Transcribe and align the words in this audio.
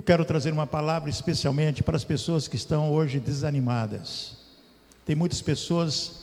Eu 0.00 0.02
quero 0.02 0.24
trazer 0.24 0.50
uma 0.50 0.66
palavra 0.66 1.10
especialmente 1.10 1.82
para 1.82 1.94
as 1.94 2.04
pessoas 2.04 2.48
que 2.48 2.56
estão 2.56 2.90
hoje 2.90 3.20
desanimadas. 3.20 4.32
Tem 5.04 5.14
muitas 5.14 5.42
pessoas 5.42 6.22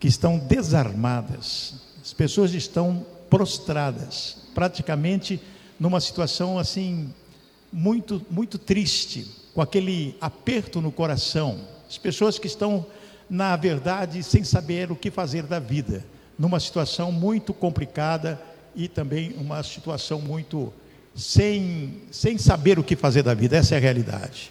que 0.00 0.08
estão 0.08 0.36
desarmadas, 0.36 1.74
as 2.02 2.12
pessoas 2.12 2.52
estão 2.52 3.06
prostradas, 3.30 4.38
praticamente 4.52 5.40
numa 5.78 6.00
situação 6.00 6.58
assim 6.58 7.14
muito 7.72 8.20
muito 8.28 8.58
triste, 8.58 9.28
com 9.54 9.62
aquele 9.62 10.16
aperto 10.20 10.80
no 10.80 10.90
coração. 10.90 11.60
As 11.88 11.98
pessoas 11.98 12.36
que 12.36 12.48
estão 12.48 12.84
na 13.30 13.54
verdade 13.54 14.24
sem 14.24 14.42
saber 14.42 14.90
o 14.90 14.96
que 14.96 15.08
fazer 15.08 15.44
da 15.44 15.60
vida, 15.60 16.04
numa 16.36 16.58
situação 16.58 17.12
muito 17.12 17.54
complicada 17.54 18.42
e 18.74 18.88
também 18.88 19.34
uma 19.34 19.62
situação 19.62 20.20
muito 20.20 20.72
sem, 21.14 21.94
sem 22.10 22.38
saber 22.38 22.78
o 22.78 22.82
que 22.82 22.96
fazer 22.96 23.22
da 23.22 23.34
vida, 23.34 23.56
essa 23.56 23.74
é 23.74 23.78
a 23.78 23.80
realidade. 23.80 24.50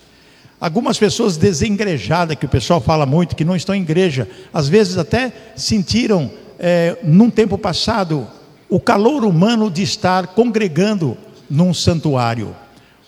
Algumas 0.59 0.97
pessoas 0.97 1.37
desengrejadas, 1.37 2.37
que 2.37 2.45
o 2.45 2.49
pessoal 2.49 2.79
fala 2.79 3.05
muito, 3.05 3.35
que 3.35 3.43
não 3.43 3.55
estão 3.55 3.73
em 3.73 3.81
igreja, 3.81 4.29
às 4.53 4.67
vezes 4.69 4.97
até 4.97 5.33
sentiram, 5.55 6.31
é, 6.59 6.97
num 7.03 7.29
tempo 7.29 7.57
passado, 7.57 8.27
o 8.69 8.79
calor 8.79 9.25
humano 9.25 9.71
de 9.71 9.81
estar 9.81 10.27
congregando 10.27 11.17
num 11.49 11.73
santuário. 11.73 12.55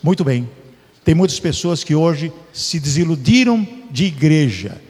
Muito 0.02 0.24
bem, 0.24 0.50
tem 1.06 1.14
muitas 1.14 1.40
pessoas 1.40 1.84
que 1.84 1.94
hoje 1.94 2.34
se 2.52 2.80
desiludiram 2.80 3.68
de 3.92 4.06
igreja 4.06 4.82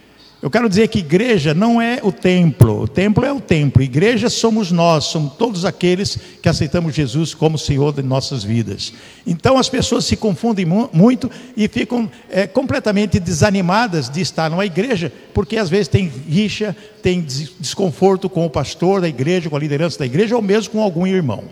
eu 0.44 0.52
quero 0.52 0.68
dizer 0.68 0.90
que 0.90 1.00
igreja 1.00 1.54
não 1.54 1.82
é 1.82 2.02
o 2.04 2.12
templo, 2.12 2.82
o 2.82 2.88
templo 2.88 3.24
é 3.24 3.32
o 3.32 3.40
templo, 3.40 3.82
igreja 3.82 4.30
somos 4.30 4.74
nós, 4.74 5.06
somos 5.06 5.36
todos 5.36 5.64
aqueles 5.64 6.20
que 6.42 6.50
aceitamos 6.50 6.94
Jesus 6.94 7.34
como 7.34 7.58
Senhor 7.58 7.94
de 7.94 8.04
nossas 8.04 8.44
vidas. 8.44 8.92
Então 9.26 9.58
as 9.58 9.70
pessoas 9.70 10.04
se 10.04 10.18
confundem 10.18 10.66
muito 10.66 11.32
e 11.56 11.66
ficam 11.70 12.12
é, 12.30 12.46
completamente 12.46 13.22
desanimadas 13.22 14.10
de 14.10 14.20
estar 14.20 14.50
numa 14.50 14.66
igreja, 14.66 15.14
porque 15.34 15.56
às 15.56 15.70
vezes 15.70 15.88
tem 15.88 16.12
rixa, 16.28 16.76
tem 17.02 17.22
desconforto 17.22 18.30
com 18.30 18.46
o 18.46 18.50
pastor 18.50 19.00
da 19.00 19.08
igreja, 19.08 19.50
com 19.50 19.56
a 19.56 19.60
liderança 19.60 19.98
da 20.00 20.06
igreja, 20.06 20.36
ou 20.36 20.42
mesmo 20.42 20.74
com 20.74 20.82
algum 20.82 21.08
irmão. 21.08 21.46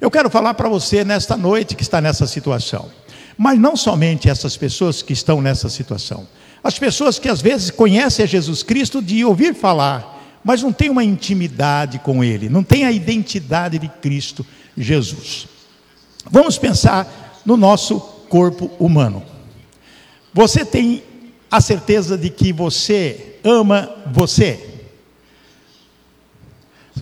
Eu 0.00 0.08
quero 0.08 0.30
falar 0.30 0.54
para 0.54 0.68
você 0.68 1.02
nesta 1.02 1.36
noite 1.36 1.74
que 1.74 1.82
está 1.82 2.00
nessa 2.00 2.28
situação, 2.28 2.90
mas 3.36 3.58
não 3.58 3.74
somente 3.74 4.30
essas 4.30 4.56
pessoas 4.56 5.02
que 5.02 5.14
estão 5.14 5.42
nessa 5.42 5.68
situação. 5.68 6.28
As 6.62 6.78
pessoas 6.78 7.18
que 7.18 7.28
às 7.28 7.40
vezes 7.40 7.70
conhecem 7.70 8.24
a 8.24 8.28
Jesus 8.28 8.62
Cristo 8.62 9.00
de 9.00 9.24
ouvir 9.24 9.54
falar, 9.54 10.40
mas 10.44 10.62
não 10.62 10.72
têm 10.72 10.90
uma 10.90 11.04
intimidade 11.04 11.98
com 11.98 12.22
Ele, 12.22 12.48
não 12.48 12.62
têm 12.62 12.84
a 12.84 12.92
identidade 12.92 13.78
de 13.78 13.88
Cristo 13.88 14.44
Jesus. 14.76 15.46
Vamos 16.30 16.58
pensar 16.58 17.42
no 17.44 17.56
nosso 17.56 17.98
corpo 18.28 18.70
humano. 18.78 19.22
Você 20.32 20.64
tem 20.64 21.02
a 21.50 21.60
certeza 21.60 22.16
de 22.16 22.30
que 22.30 22.52
você 22.52 23.38
ama 23.42 23.90
você? 24.12 24.66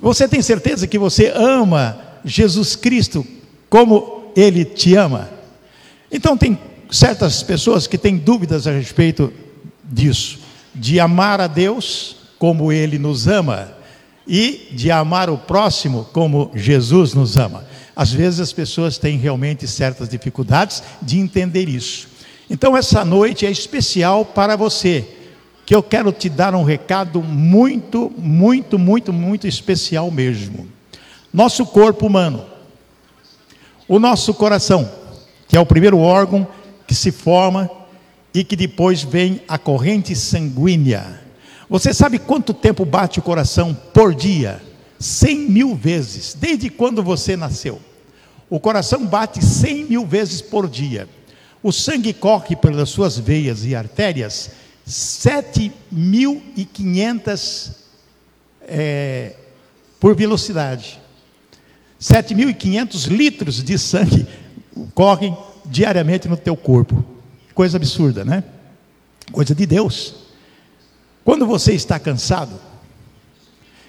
Você 0.01 0.29
tem 0.29 0.41
certeza 0.41 0.87
que 0.87 0.99
você 0.99 1.33
ama 1.35 2.01
Jesus 2.25 2.77
Cristo 2.77 3.27
como 3.69 4.33
Ele 4.37 4.65
te 4.65 4.95
ama? 4.95 5.29
Então, 6.11 6.37
tem 6.37 6.59
certas 6.91 7.43
pessoas 7.43 7.87
que 7.87 7.99
têm 7.99 8.17
dúvidas 8.17 8.67
a 8.67 8.71
respeito 8.71 9.33
disso, 9.89 10.39
de 10.75 11.01
amar 11.01 11.41
a 11.41 11.47
Deus 11.47 12.17
como 12.39 12.73
Ele 12.73 12.99
nos 12.99 13.27
ama 13.27 13.73
e 14.27 14.69
de 14.73 14.91
amar 14.91 15.31
o 15.31 15.39
próximo 15.39 16.07
como 16.13 16.51
Jesus 16.55 17.15
nos 17.15 17.37
ama. 17.37 17.65
Às 17.97 18.13
vezes 18.13 18.39
as 18.39 18.53
pessoas 18.53 18.99
têm 18.99 19.19
realmente 19.19 19.67
certas 19.67 20.09
dificuldades 20.09 20.83
de 21.01 21.19
entender 21.19 21.69
isso. 21.69 22.09
Então 22.49 22.77
essa 22.77 23.05
noite 23.05 23.47
é 23.47 23.51
especial 23.51 24.25
para 24.25 24.55
você, 24.55 25.05
que 25.67 25.75
eu 25.75 25.83
quero 25.83 26.13
te 26.13 26.29
dar 26.29 26.55
um 26.55 26.63
recado 26.63 27.23
muito, 27.23 28.13
muito, 28.17 28.79
muito, 28.79 29.13
muito 29.13 29.47
especial 29.47 30.11
mesmo. 30.11 30.69
Nosso 31.33 31.67
corpo 31.67 32.07
humano, 32.07 32.45
o 33.87 33.99
nosso 33.99 34.33
coração, 34.33 34.91
que 35.49 35.57
é 35.57 35.61
o 35.61 35.67
primeiro 35.67 35.99
órgão 35.99 36.47
que 36.87 36.95
se 36.95 37.11
forma 37.11 37.71
e 38.33 38.45
que 38.45 38.57
depois 38.57 39.03
vem 39.03 39.41
a 39.49 39.59
corrente 39.59 40.15
sanguínea. 40.15 41.21
Você 41.69 41.93
sabe 41.93 42.19
quanto 42.19 42.55
tempo 42.55 42.85
bate 42.85 43.19
o 43.19 43.23
coração 43.23 43.75
por 43.93 44.15
dia? 44.15 44.63
Cem 44.99 45.49
mil 45.51 45.75
vezes, 45.75 46.35
desde 46.35 46.71
quando 46.71 47.03
você 47.03 47.37
nasceu. 47.37 47.81
O 48.51 48.59
coração 48.59 49.07
bate 49.07 49.45
cem 49.45 49.85
mil 49.85 50.07
vezes 50.07 50.41
por 50.41 50.69
dia. 50.69 51.09
O 51.63 51.73
sangue 51.73 52.13
corre 52.13 52.57
pelas 52.57 52.89
suas 52.89 53.19
veias 53.19 53.65
e 53.65 53.75
artérias 53.75 54.51
sete 54.85 55.71
mil 55.93 56.43
e 56.57 56.65
quinhentas 56.65 57.85
é, 58.63 59.35
por 60.01 60.17
velocidade. 60.17 60.99
Sete 61.99 62.35
mil 62.35 62.49
e 62.49 62.55
quinhentos 62.55 63.05
litros 63.05 63.63
de 63.63 63.79
sangue 63.79 64.27
correm 64.95 65.37
diariamente 65.67 66.29
no 66.29 66.37
teu 66.37 66.57
corpo 66.57 67.18
coisa 67.59 67.77
absurda, 67.77 68.25
né? 68.25 68.45
Coisa 69.33 69.53
de 69.53 69.67
Deus. 69.67 70.15
Quando 71.25 71.45
você 71.45 71.73
está 71.73 71.99
cansado 71.99 72.53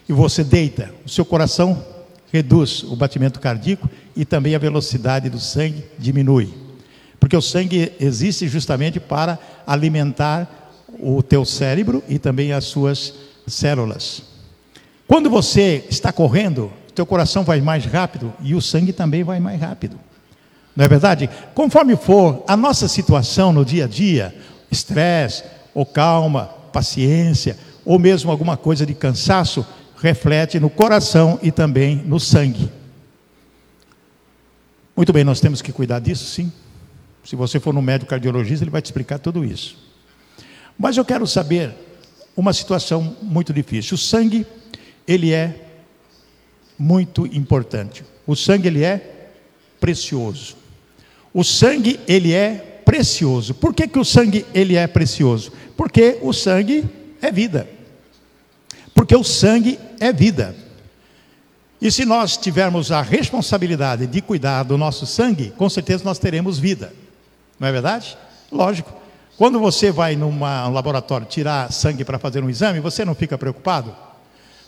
e 0.09 0.12
você 0.12 0.44
deita, 0.44 0.91
o 1.06 1.09
seu 1.09 1.24
coração 1.24 1.85
reduz 2.34 2.81
o 2.81 2.96
batimento 2.96 3.40
cardíaco 3.40 3.88
e 4.16 4.25
também 4.25 4.56
a 4.56 4.57
velocidade 4.57 5.30
do 5.30 5.40
sangue 5.40 5.85
diminui. 6.00 6.52
Porque 7.19 7.38
o 7.38 7.41
sangue 7.44 7.94
existe 8.00 8.47
justamente 8.47 9.00
para 9.00 9.38
alimentar 9.68 10.72
o 11.00 11.22
teu 11.22 11.46
cérebro 11.46 12.03
e 12.09 12.18
também 12.18 12.51
as 12.51 12.66
suas 12.66 13.13
células. 13.46 14.24
Quando 15.07 15.30
você 15.30 15.86
está 15.91 16.12
correndo, 16.12 16.74
teu 16.96 17.06
coração 17.06 17.44
vai 17.44 17.62
mais 17.62 17.86
rápido 17.86 18.34
e 18.41 18.56
o 18.56 18.62
sangue 18.63 18.91
também 18.91 19.24
vai 19.24 19.40
mais 19.40 19.62
rápido. 19.62 20.09
Não 20.80 20.86
é 20.86 20.88
verdade? 20.88 21.30
Conforme 21.54 21.98
for 21.98 22.42
a 22.48 22.56
nossa 22.56 22.88
situação 22.88 23.52
no 23.52 23.66
dia 23.66 23.84
a 23.84 23.88
dia, 23.88 24.34
estresse, 24.72 25.44
ou 25.74 25.86
calma, 25.86 26.46
paciência, 26.72 27.58
ou 27.84 28.00
mesmo 28.00 28.32
alguma 28.32 28.56
coisa 28.56 28.86
de 28.86 28.94
cansaço, 28.94 29.68
reflete 29.98 30.58
no 30.58 30.70
coração 30.70 31.38
e 31.44 31.52
também 31.52 31.98
no 31.98 32.18
sangue. 32.18 32.72
Muito 34.96 35.12
bem, 35.12 35.26
nós 35.26 35.42
temos 35.42 35.62
que 35.62 35.74
cuidar 35.74 36.00
disso, 36.00 36.24
sim. 36.24 36.50
Se 37.26 37.36
você 37.36 37.60
for 37.60 37.74
no 37.74 37.82
médico 37.82 38.12
cardiologista, 38.12 38.64
ele 38.64 38.72
vai 38.72 38.82
te 38.82 38.86
explicar 38.86 39.20
tudo 39.20 39.44
isso. 39.44 39.78
Mas 40.78 40.96
eu 40.96 41.04
quero 41.04 41.28
saber 41.28 41.76
uma 42.38 42.54
situação 42.54 43.18
muito 43.22 43.52
difícil. 43.52 43.96
O 43.96 43.98
sangue, 43.98 44.48
ele 45.06 45.34
é 45.34 45.74
muito 46.78 47.26
importante. 47.26 48.06
O 48.26 48.34
sangue, 48.34 48.70
ele 48.70 48.86
é 48.86 49.32
precioso. 49.78 50.59
O 51.40 51.44
sangue, 51.46 51.98
ele 52.06 52.34
é 52.34 52.82
precioso. 52.84 53.54
Por 53.54 53.74
que, 53.74 53.88
que 53.88 53.98
o 53.98 54.04
sangue, 54.04 54.46
ele 54.54 54.76
é 54.76 54.86
precioso? 54.88 55.54
Porque 55.78 56.18
o 56.22 56.34
sangue 56.34 56.84
é 57.22 57.32
vida. 57.32 57.66
Porque 58.94 59.16
o 59.16 59.24
sangue 59.24 59.80
é 60.02 60.12
vida. 60.12 60.54
E 61.82 61.90
se 61.90 62.04
nós 62.04 62.36
tivermos 62.36 62.92
a 62.92 63.02
responsabilidade 63.02 64.06
de 64.06 64.22
cuidar 64.22 64.64
do 64.64 64.78
nosso 64.78 65.06
sangue, 65.06 65.54
com 65.56 65.70
certeza 65.70 66.04
nós 66.04 66.20
teremos 66.20 66.60
vida. 66.60 66.92
Não 67.58 67.69
é 67.69 67.72
verdade? 67.72 68.18
Lógico. 68.52 68.92
Quando 69.38 69.62
você 69.62 69.92
vai 69.94 70.18
num 70.18 70.42
laboratório 70.42 71.25
tirar 71.25 71.72
sangue 71.72 72.04
para 72.04 72.19
fazer 72.19 72.44
um 72.44 72.50
exame, 72.50 72.81
você 72.81 73.06
não 73.06 73.16
fica 73.16 73.38
preocupado? 73.38 73.96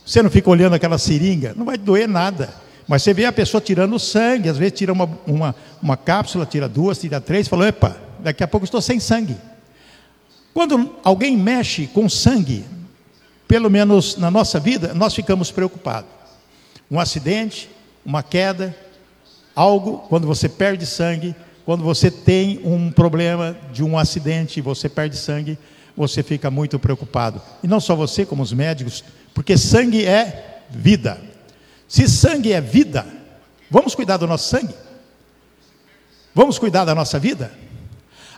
Você 0.06 0.24
não 0.24 0.30
fica 0.30 0.50
olhando 0.50 0.75
aquela 0.75 0.98
seringa? 0.98 1.54
Não 1.54 1.66
vai 1.66 1.78
doer 1.78 2.07
nada. 2.07 2.50
Mas 2.92 3.04
você 3.04 3.14
vê 3.14 3.24
a 3.24 3.32
pessoa 3.32 3.62
tirando 3.62 3.98
sangue, 3.98 4.50
às 4.50 4.58
vezes 4.58 4.78
tira 4.78 4.92
uma, 4.92 5.10
uma, 5.26 5.56
uma 5.82 5.96
cápsula, 5.96 6.46
tira 6.46 6.68
duas, 6.68 7.00
tira 7.00 7.22
três, 7.22 7.48
fala, 7.48 7.70
epa, 7.70 7.96
daqui 8.20 8.44
a 8.44 8.48
pouco 8.50 8.66
estou 8.66 8.82
sem 8.82 9.00
sangue. 9.00 9.38
Quando 10.54 10.94
alguém 11.02 11.38
mexe 11.38 11.88
com 11.88 12.10
sangue, 12.10 12.66
pelo 13.48 13.70
menos 13.70 14.18
na 14.18 14.30
nossa 14.30 14.60
vida, 14.60 14.94
nós 14.94 15.16
ficamos 15.16 15.52
preocupados. 15.52 16.10
Um 16.92 17.00
acidente, 17.00 17.70
uma 18.06 18.22
queda, 18.22 18.76
algo, 19.56 20.00
quando 20.10 20.28
você 20.28 20.50
perde 20.50 20.86
sangue, 20.86 21.34
quando 21.64 21.86
você 21.86 22.12
tem 22.12 22.60
um 22.62 22.92
problema 22.92 23.56
de 23.72 23.86
um 23.86 23.98
acidente 23.98 24.60
e 24.60 24.62
você 24.62 24.90
perde 24.90 25.16
sangue, 25.16 25.58
você 25.96 26.22
fica 26.22 26.52
muito 26.52 26.78
preocupado. 26.78 27.42
E 27.64 27.70
não 27.70 27.80
só 27.80 27.96
você, 27.96 28.26
como 28.26 28.44
os 28.44 28.52
médicos, 28.52 29.02
porque 29.34 29.58
sangue 29.58 30.06
é 30.06 30.60
vida. 30.70 31.31
Se 31.92 32.08
sangue 32.08 32.54
é 32.54 32.62
vida, 32.62 33.06
vamos 33.70 33.94
cuidar 33.94 34.16
do 34.16 34.26
nosso 34.26 34.48
sangue? 34.48 34.74
Vamos 36.34 36.58
cuidar 36.58 36.86
da 36.86 36.96
nossa 36.96 37.20
vida? 37.20 37.52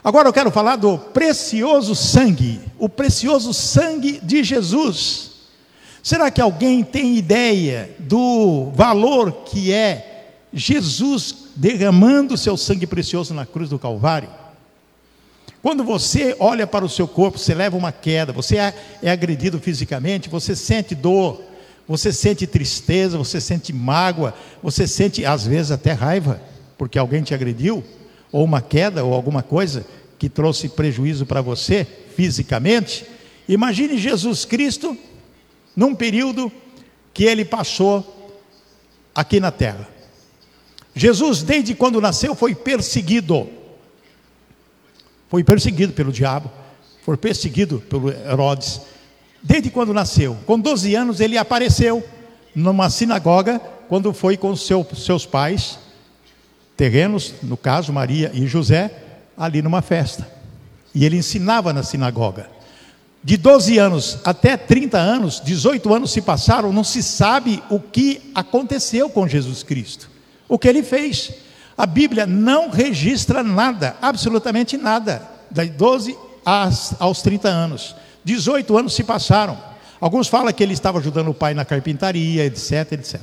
Agora 0.02 0.28
eu 0.28 0.32
quero 0.32 0.50
falar 0.50 0.74
do 0.74 0.98
precioso 0.98 1.94
sangue, 1.94 2.60
o 2.76 2.88
precioso 2.88 3.54
sangue 3.54 4.18
de 4.20 4.42
Jesus. 4.42 5.34
Será 6.02 6.32
que 6.32 6.40
alguém 6.40 6.82
tem 6.82 7.16
ideia 7.16 7.94
do 8.00 8.72
valor 8.74 9.44
que 9.44 9.72
é 9.72 10.32
Jesus 10.52 11.50
derramando 11.54 12.36
seu 12.36 12.56
sangue 12.56 12.88
precioso 12.88 13.32
na 13.34 13.46
cruz 13.46 13.70
do 13.70 13.78
Calvário. 13.78 14.30
Quando 15.62 15.84
você 15.84 16.34
olha 16.40 16.66
para 16.66 16.84
o 16.84 16.88
seu 16.88 17.06
corpo, 17.06 17.38
você 17.38 17.54
leva 17.54 17.76
uma 17.76 17.92
queda, 17.92 18.32
você 18.32 18.56
é, 18.56 18.74
é 19.00 19.12
agredido 19.12 19.60
fisicamente, 19.60 20.28
você 20.28 20.56
sente 20.56 20.92
dor, 20.92 21.53
você 21.86 22.12
sente 22.12 22.46
tristeza, 22.46 23.18
você 23.18 23.40
sente 23.40 23.72
mágoa, 23.72 24.34
você 24.62 24.86
sente 24.86 25.24
às 25.24 25.46
vezes 25.46 25.70
até 25.70 25.92
raiva, 25.92 26.40
porque 26.78 26.98
alguém 26.98 27.22
te 27.22 27.34
agrediu, 27.34 27.84
ou 28.32 28.44
uma 28.44 28.60
queda, 28.60 29.04
ou 29.04 29.12
alguma 29.12 29.42
coisa 29.42 29.86
que 30.18 30.28
trouxe 30.28 30.68
prejuízo 30.68 31.26
para 31.26 31.40
você 31.40 31.86
fisicamente. 32.16 33.06
Imagine 33.48 33.98
Jesus 33.98 34.44
Cristo 34.44 34.96
num 35.76 35.94
período 35.94 36.50
que 37.12 37.24
ele 37.24 37.44
passou 37.44 38.32
aqui 39.14 39.38
na 39.38 39.50
terra. 39.50 39.88
Jesus, 40.94 41.42
desde 41.42 41.74
quando 41.74 42.00
nasceu, 42.00 42.34
foi 42.34 42.54
perseguido. 42.54 43.48
Foi 45.28 45.42
perseguido 45.42 45.92
pelo 45.92 46.12
diabo, 46.12 46.50
foi 47.04 47.16
perseguido 47.16 47.80
pelo 47.80 48.10
Herodes. 48.10 48.80
Desde 49.46 49.68
quando 49.68 49.92
nasceu. 49.92 50.38
Com 50.46 50.58
12 50.58 50.94
anos, 50.94 51.20
ele 51.20 51.36
apareceu 51.36 52.02
numa 52.54 52.88
sinagoga, 52.88 53.60
quando 53.90 54.10
foi 54.14 54.38
com 54.38 54.56
seu, 54.56 54.86
seus 54.96 55.26
pais, 55.26 55.78
terrenos, 56.74 57.34
no 57.42 57.54
caso 57.54 57.92
Maria 57.92 58.30
e 58.32 58.46
José, 58.46 58.90
ali 59.36 59.60
numa 59.60 59.82
festa. 59.82 60.26
E 60.94 61.04
ele 61.04 61.18
ensinava 61.18 61.74
na 61.74 61.82
sinagoga. 61.82 62.48
De 63.22 63.36
12 63.36 63.76
anos 63.78 64.18
até 64.24 64.56
30 64.56 64.96
anos, 64.96 65.42
18 65.44 65.92
anos 65.92 66.10
se 66.12 66.22
passaram, 66.22 66.72
não 66.72 66.84
se 66.84 67.02
sabe 67.02 67.62
o 67.68 67.78
que 67.78 68.30
aconteceu 68.34 69.10
com 69.10 69.28
Jesus 69.28 69.62
Cristo, 69.62 70.10
o 70.48 70.58
que 70.58 70.68
ele 70.68 70.82
fez. 70.82 71.32
A 71.76 71.84
Bíblia 71.84 72.26
não 72.26 72.70
registra 72.70 73.42
nada, 73.42 73.96
absolutamente 74.00 74.78
nada, 74.78 75.22
das 75.50 75.68
12 75.68 76.16
aos 76.98 77.20
30 77.20 77.48
anos. 77.48 77.94
18 78.24 78.76
anos 78.76 78.94
se 78.94 79.04
passaram. 79.04 79.58
Alguns 80.00 80.28
falam 80.28 80.52
que 80.52 80.62
ele 80.62 80.72
estava 80.72 80.98
ajudando 80.98 81.28
o 81.28 81.34
pai 81.34 81.54
na 81.54 81.64
carpintaria, 81.64 82.44
etc, 82.44 82.92
etc. 82.92 83.20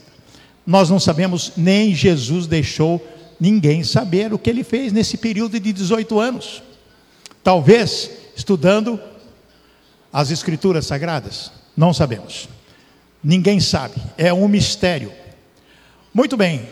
Nós 0.66 0.90
não 0.90 1.00
sabemos, 1.00 1.54
nem 1.58 1.94
Jesus 1.94 2.48
deixou 2.48 3.06
ninguém 3.40 3.84
saber 3.84 4.34
o 4.34 4.38
que 4.38 4.50
ele 4.50 4.64
fez 4.64 4.94
nesse 4.94 5.18
período 5.18 5.60
de 5.60 5.74
18 5.74 6.20
anos. 6.20 6.62
Talvez 7.44 8.12
estudando 8.36 9.00
as 10.14 10.30
Escrituras 10.30 10.86
Sagradas? 10.86 11.52
Não 11.76 11.94
sabemos. 11.94 12.48
Ninguém 13.24 13.60
sabe. 13.60 13.96
É 14.18 14.32
um 14.34 14.48
mistério. 14.48 15.12
Muito 16.14 16.38
bem. 16.38 16.68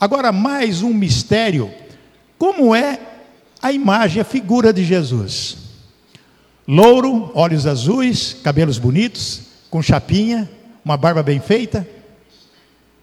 Agora, 0.00 0.32
mais 0.32 0.82
um 0.82 0.92
mistério. 0.92 1.70
Como 2.38 2.74
é 2.74 2.98
a 3.60 3.72
imagem, 3.72 4.20
a 4.20 4.24
figura 4.24 4.72
de 4.72 4.84
Jesus? 4.84 5.63
Louro, 6.66 7.30
olhos 7.34 7.66
azuis, 7.66 8.36
cabelos 8.42 8.78
bonitos, 8.78 9.42
com 9.68 9.82
chapinha, 9.82 10.50
uma 10.84 10.96
barba 10.96 11.22
bem 11.22 11.40
feita. 11.40 11.86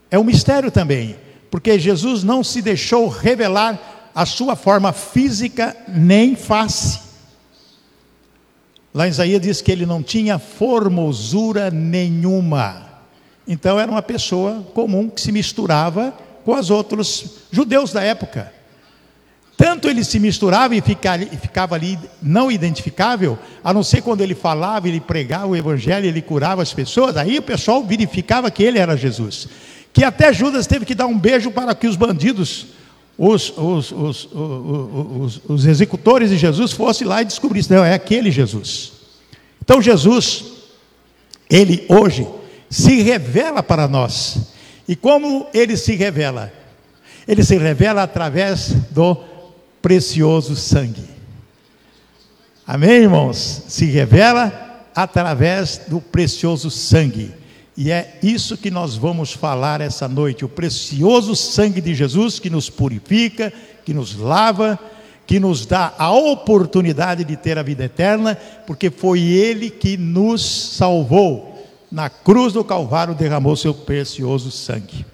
É 0.09 0.17
um 0.17 0.23
mistério 0.23 0.71
também, 0.71 1.15
porque 1.49 1.77
Jesus 1.77 2.23
não 2.23 2.43
se 2.43 2.61
deixou 2.61 3.07
revelar 3.07 4.09
a 4.15 4.25
sua 4.25 4.55
forma 4.55 4.91
física 4.91 5.75
nem 5.87 6.35
face. 6.35 6.99
Lá 8.93 9.07
em 9.07 9.11
Isaías 9.11 9.41
diz 9.41 9.61
que 9.61 9.71
ele 9.71 9.85
não 9.85 10.03
tinha 10.03 10.37
formosura 10.37 11.71
nenhuma. 11.71 12.89
Então 13.47 13.79
era 13.79 13.91
uma 13.91 14.01
pessoa 14.01 14.65
comum 14.73 15.09
que 15.09 15.21
se 15.21 15.31
misturava 15.31 16.13
com 16.43 16.55
os 16.55 16.69
outros 16.69 17.25
judeus 17.51 17.93
da 17.93 18.03
época. 18.03 18.51
Tanto 19.61 19.87
ele 19.87 20.03
se 20.03 20.19
misturava 20.19 20.75
e 20.75 20.81
ficava 20.81 21.75
ali 21.75 21.99
não 22.19 22.51
identificável, 22.51 23.37
a 23.63 23.71
não 23.71 23.83
ser 23.83 24.01
quando 24.01 24.21
ele 24.21 24.33
falava, 24.33 24.87
ele 24.87 24.99
pregava 24.99 25.45
o 25.45 25.55
evangelho, 25.55 26.07
ele 26.07 26.19
curava 26.19 26.63
as 26.63 26.73
pessoas, 26.73 27.15
aí 27.15 27.37
o 27.37 27.43
pessoal 27.43 27.83
verificava 27.83 28.49
que 28.49 28.63
ele 28.63 28.79
era 28.79 28.97
Jesus. 28.97 29.47
Que 29.93 30.03
até 30.03 30.33
Judas 30.33 30.65
teve 30.65 30.83
que 30.83 30.95
dar 30.95 31.05
um 31.05 31.15
beijo 31.15 31.51
para 31.51 31.75
que 31.75 31.85
os 31.85 31.95
bandidos 31.95 32.69
os, 33.15 33.53
os, 33.55 33.91
os, 33.91 35.41
os, 35.47 35.65
executores 35.67 36.31
de 36.31 36.37
Jesus 36.37 36.71
fossem 36.71 37.05
lá 37.05 37.21
e 37.21 37.25
descobrissem, 37.25 37.77
não, 37.77 37.85
é 37.85 37.93
aquele 37.93 38.31
Jesus. 38.31 38.93
Então 39.63 39.79
Jesus, 39.79 40.43
ele 41.47 41.85
hoje 41.87 42.27
se 42.67 42.99
revela 43.03 43.61
para 43.61 43.87
nós. 43.87 44.55
E 44.87 44.95
como 44.95 45.45
ele 45.53 45.77
se 45.77 45.93
revela? 45.93 46.51
Ele 47.27 47.43
se 47.43 47.55
revela 47.59 48.01
através 48.01 48.73
do 48.89 49.29
precioso 49.81 50.55
sangue. 50.55 51.09
Amém, 52.65 53.03
irmãos? 53.03 53.63
Se 53.67 53.85
revela 53.85 54.87
através 54.95 55.81
do 55.87 55.99
precioso 55.99 56.69
sangue. 56.69 57.33
E 57.75 57.89
é 57.89 58.19
isso 58.21 58.57
que 58.57 58.69
nós 58.69 58.95
vamos 58.95 59.31
falar 59.31 59.81
essa 59.81 60.07
noite: 60.07 60.45
o 60.45 60.49
precioso 60.49 61.35
sangue 61.35 61.81
de 61.81 61.95
Jesus 61.95 62.39
que 62.39 62.49
nos 62.49 62.69
purifica, 62.69 63.51
que 63.83 63.93
nos 63.93 64.15
lava, 64.15 64.77
que 65.25 65.39
nos 65.39 65.65
dá 65.65 65.93
a 65.97 66.11
oportunidade 66.11 67.23
de 67.23 67.35
ter 67.35 67.57
a 67.57 67.63
vida 67.63 67.85
eterna, 67.85 68.37
porque 68.67 68.91
foi 68.91 69.21
Ele 69.21 69.69
que 69.69 69.97
nos 69.97 70.75
salvou. 70.75 71.49
Na 71.91 72.09
cruz 72.09 72.53
do 72.53 72.63
Calvário 72.63 73.13
derramou 73.13 73.55
seu 73.55 73.73
precioso 73.73 74.49
sangue. 74.49 75.05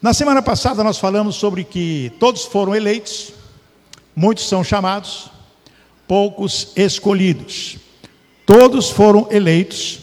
Na 0.00 0.14
semana 0.14 0.40
passada 0.40 0.84
nós 0.84 0.98
falamos 0.98 1.34
sobre 1.34 1.64
que 1.64 2.12
todos 2.20 2.44
foram 2.44 2.76
eleitos, 2.76 3.32
muitos 4.18 4.48
são 4.48 4.62
chamados, 4.64 5.30
poucos 6.06 6.72
escolhidos. 6.76 7.76
Todos 8.44 8.90
foram 8.90 9.28
eleitos, 9.30 10.00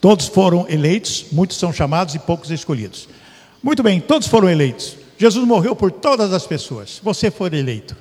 Todos 0.00 0.28
foram 0.28 0.66
eleitos, 0.68 1.26
muitos 1.30 1.58
são 1.58 1.72
chamados 1.72 2.14
e 2.14 2.18
poucos 2.18 2.50
escolhidos. 2.50 3.06
Muito 3.62 3.82
bem, 3.82 4.00
todos 4.00 4.26
foram 4.26 4.48
eleitos. 4.48 4.96
Jesus 5.18 5.46
morreu 5.46 5.76
por 5.76 5.92
todas 5.92 6.32
as 6.32 6.46
pessoas. 6.46 6.98
Você 7.02 7.30
foi 7.30 7.54
eleito. 7.54 7.94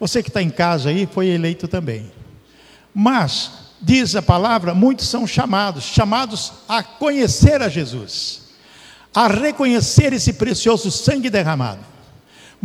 Você 0.00 0.22
que 0.22 0.30
está 0.30 0.40
em 0.40 0.48
casa 0.48 0.88
aí 0.88 1.06
foi 1.06 1.26
eleito 1.26 1.68
também. 1.68 2.10
Mas, 2.94 3.50
diz 3.82 4.16
a 4.16 4.22
palavra, 4.22 4.74
muitos 4.74 5.06
são 5.06 5.26
chamados 5.26 5.84
chamados 5.84 6.50
a 6.66 6.82
conhecer 6.82 7.60
a 7.60 7.68
Jesus, 7.68 8.40
a 9.14 9.28
reconhecer 9.28 10.14
esse 10.14 10.32
precioso 10.32 10.90
sangue 10.90 11.28
derramado. 11.28 11.93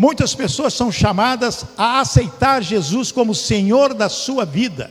Muitas 0.02 0.34
pessoas 0.34 0.74
são 0.74 0.90
chamadas 0.90 1.66
a 1.78 2.00
aceitar 2.00 2.64
Jesus 2.64 3.12
como 3.12 3.36
Senhor 3.36 3.94
da 3.94 4.08
sua 4.08 4.46
vida. 4.46 4.90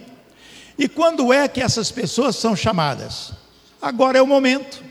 E 0.79 0.87
quando 0.87 1.33
é 1.33 1.49
que 1.49 1.62
essas 1.62 1.91
pessoas 1.91 2.37
são 2.37 2.55
chamadas? 2.55 3.33
Agora 3.81 4.19
é 4.19 4.21
o 4.21 4.27
momento. 4.27 4.85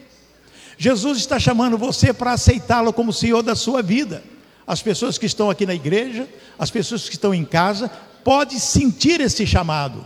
Jesus 0.75 1.19
está 1.19 1.37
chamando 1.37 1.77
você 1.77 2.11
para 2.11 2.31
aceitá-lo 2.31 2.91
como 2.91 3.13
Senhor 3.13 3.43
da 3.43 3.55
sua 3.55 3.83
vida. 3.83 4.23
As 4.65 4.81
pessoas 4.81 5.19
que 5.19 5.27
estão 5.27 5.51
aqui 5.51 5.67
na 5.67 5.75
igreja, 5.75 6.27
as 6.57 6.71
pessoas 6.71 7.07
que 7.07 7.13
estão 7.13 7.31
em 7.31 7.45
casa, 7.45 7.87
podem 8.23 8.57
sentir 8.57 9.21
esse 9.21 9.45
chamado 9.45 10.03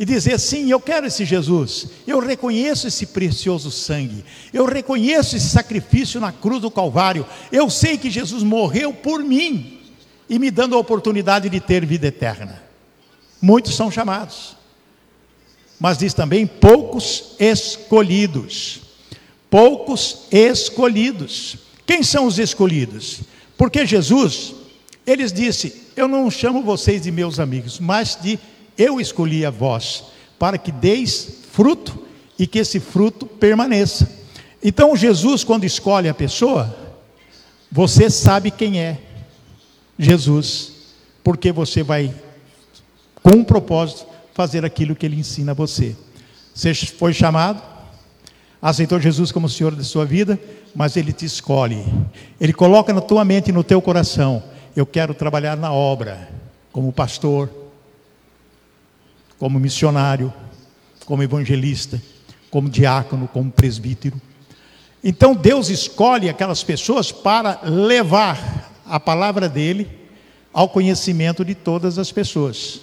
e 0.00 0.04
dizer: 0.04 0.40
sim, 0.40 0.68
eu 0.68 0.80
quero 0.80 1.06
esse 1.06 1.24
Jesus, 1.24 1.86
eu 2.06 2.18
reconheço 2.18 2.88
esse 2.88 3.06
precioso 3.06 3.70
sangue, 3.70 4.24
eu 4.52 4.64
reconheço 4.64 5.36
esse 5.36 5.48
sacrifício 5.48 6.20
na 6.20 6.32
cruz 6.32 6.60
do 6.62 6.72
Calvário, 6.72 7.24
eu 7.52 7.70
sei 7.70 7.96
que 7.96 8.10
Jesus 8.10 8.42
morreu 8.42 8.92
por 8.92 9.22
mim 9.22 9.78
e 10.28 10.40
me 10.40 10.50
dando 10.50 10.74
a 10.74 10.78
oportunidade 10.78 11.48
de 11.48 11.60
ter 11.60 11.86
vida 11.86 12.08
eterna. 12.08 12.60
Muitos 13.40 13.76
são 13.76 13.90
chamados 13.90 14.58
mas 15.80 15.96
diz 15.96 16.12
também 16.12 16.46
poucos 16.46 17.34
escolhidos. 17.38 18.82
Poucos 19.48 20.26
escolhidos. 20.30 21.56
Quem 21.86 22.02
são 22.02 22.26
os 22.26 22.38
escolhidos? 22.38 23.22
Porque 23.56 23.86
Jesus, 23.86 24.54
eles 25.06 25.32
disse: 25.32 25.86
Eu 25.96 26.06
não 26.06 26.30
chamo 26.30 26.62
vocês 26.62 27.02
de 27.02 27.10
meus 27.10 27.40
amigos, 27.40 27.80
mas 27.80 28.16
de 28.20 28.38
eu 28.76 29.00
escolhi 29.00 29.44
a 29.44 29.50
vós, 29.50 30.04
para 30.38 30.58
que 30.58 30.72
deis 30.72 31.40
fruto 31.52 32.06
e 32.38 32.46
que 32.46 32.58
esse 32.58 32.80
fruto 32.80 33.26
permaneça. 33.26 34.08
Então, 34.62 34.96
Jesus, 34.96 35.44
quando 35.44 35.64
escolhe 35.64 36.08
a 36.08 36.14
pessoa, 36.14 36.74
você 37.70 38.10
sabe 38.10 38.50
quem 38.50 38.80
é 38.80 38.98
Jesus, 39.98 40.72
porque 41.22 41.52
você 41.52 41.82
vai, 41.82 42.14
com 43.22 43.32
um 43.32 43.44
propósito, 43.44 44.06
fazer 44.32 44.64
aquilo 44.64 44.96
que 44.96 45.04
ele 45.04 45.18
ensina 45.20 45.52
a 45.52 45.54
você. 45.54 45.94
Você 46.54 46.74
foi 46.74 47.12
chamado, 47.12 47.62
aceitou 48.60 48.98
Jesus 48.98 49.30
como 49.30 49.48
Senhor 49.48 49.74
da 49.74 49.84
sua 49.84 50.04
vida, 50.04 50.40
mas 50.74 50.96
ele 50.96 51.12
te 51.12 51.24
escolhe. 51.24 51.84
Ele 52.40 52.52
coloca 52.52 52.92
na 52.92 53.00
tua 53.00 53.24
mente 53.24 53.48
e 53.48 53.52
no 53.52 53.62
teu 53.62 53.82
coração: 53.82 54.42
eu 54.74 54.86
quero 54.86 55.14
trabalhar 55.14 55.56
na 55.56 55.72
obra, 55.72 56.28
como 56.72 56.92
pastor, 56.92 57.50
como 59.40 59.58
missionário, 59.58 60.30
como 61.06 61.22
evangelista, 61.22 62.00
como 62.50 62.68
diácono, 62.68 63.26
como 63.26 63.50
presbítero. 63.50 64.20
Então 65.02 65.34
Deus 65.34 65.70
escolhe 65.70 66.28
aquelas 66.28 66.62
pessoas 66.62 67.10
para 67.10 67.58
levar 67.64 68.70
a 68.84 69.00
palavra 69.00 69.48
dele 69.48 69.90
ao 70.52 70.68
conhecimento 70.68 71.42
de 71.42 71.54
todas 71.54 71.98
as 71.98 72.12
pessoas. 72.12 72.82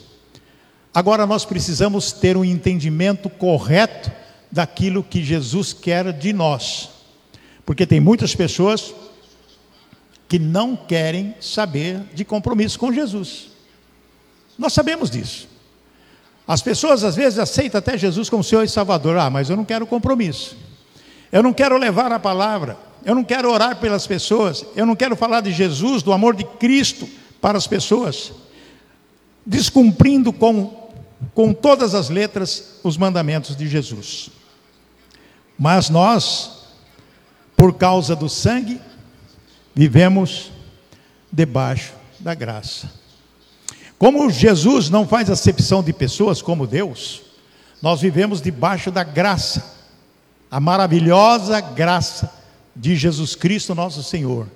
Agora 0.92 1.28
nós 1.28 1.46
precisamos 1.46 2.12
ter 2.12 2.36
um 2.36 2.44
entendimento 2.44 3.30
correto 3.30 4.12
daquilo 4.52 5.04
que 5.04 5.24
Jesus 5.24 5.74
quer 5.74 6.12
de 6.12 6.34
nós. 6.34 6.90
Porque 7.68 7.86
tem 7.86 8.00
muitas 8.00 8.34
pessoas 8.34 8.96
que 10.28 10.40
não 10.40 10.76
querem 10.76 11.36
saber 11.40 12.00
de 12.16 12.26
compromisso 12.26 12.80
com 12.80 12.92
Jesus. 12.92 13.50
Nós 14.58 14.74
sabemos 14.74 15.12
disso. 15.12 15.57
As 16.48 16.62
pessoas 16.62 17.04
às 17.04 17.16
vezes 17.16 17.38
aceitam 17.38 17.80
até 17.80 17.98
Jesus 17.98 18.30
como 18.30 18.44
Senhor 18.44 18.64
e 18.64 18.70
Salvador. 18.70 19.18
Ah, 19.18 19.30
mas 19.30 19.50
eu 19.50 19.58
não 19.58 19.66
quero 19.66 19.86
compromisso. 19.86 20.56
Eu 21.30 21.44
não 21.44 21.52
quero 21.52 21.78
levar 21.78 22.12
a 22.12 22.20
palavra. 22.20 22.78
Eu 23.04 23.14
não 23.14 23.24
quero 23.24 23.52
orar 23.52 23.76
pelas 23.78 24.08
pessoas. 24.08 24.66
Eu 24.76 24.86
não 24.86 24.96
quero 24.96 25.16
falar 25.16 25.42
de 25.42 25.52
Jesus, 25.52 26.02
do 26.02 26.14
amor 26.14 26.36
de 26.36 26.46
Cristo 26.46 27.08
para 27.42 27.58
as 27.58 27.68
pessoas. 27.68 28.32
Descumprindo 29.46 30.32
com, 30.32 30.90
com 31.34 31.54
todas 31.54 31.94
as 31.94 32.10
letras 32.10 32.80
os 32.82 32.96
mandamentos 32.96 33.56
de 33.56 33.68
Jesus. 33.68 34.30
Mas 35.60 35.90
nós, 35.90 36.66
por 37.58 37.74
causa 37.74 38.16
do 38.16 38.30
sangue, 38.30 38.80
vivemos 39.76 40.52
debaixo 41.32 41.94
da 42.20 42.34
graça. 42.34 42.90
Como 43.98 44.30
Jesus 44.30 44.90
não 44.90 45.08
faz 45.08 45.30
acepção 45.30 45.82
de 45.82 45.92
pessoas 45.92 46.42
como 46.42 46.68
Deus, 46.68 47.24
nós 47.82 48.02
vivemos 48.02 48.42
debaixo 48.42 48.92
da 48.92 49.04
graça, 49.04 49.76
a 50.52 50.60
maravilhosa 50.60 51.60
graça 51.60 52.32
de 52.76 52.96
Jesus 52.96 53.34
Cristo, 53.34 53.74
nosso 53.74 54.04
Senhor, 54.04 54.48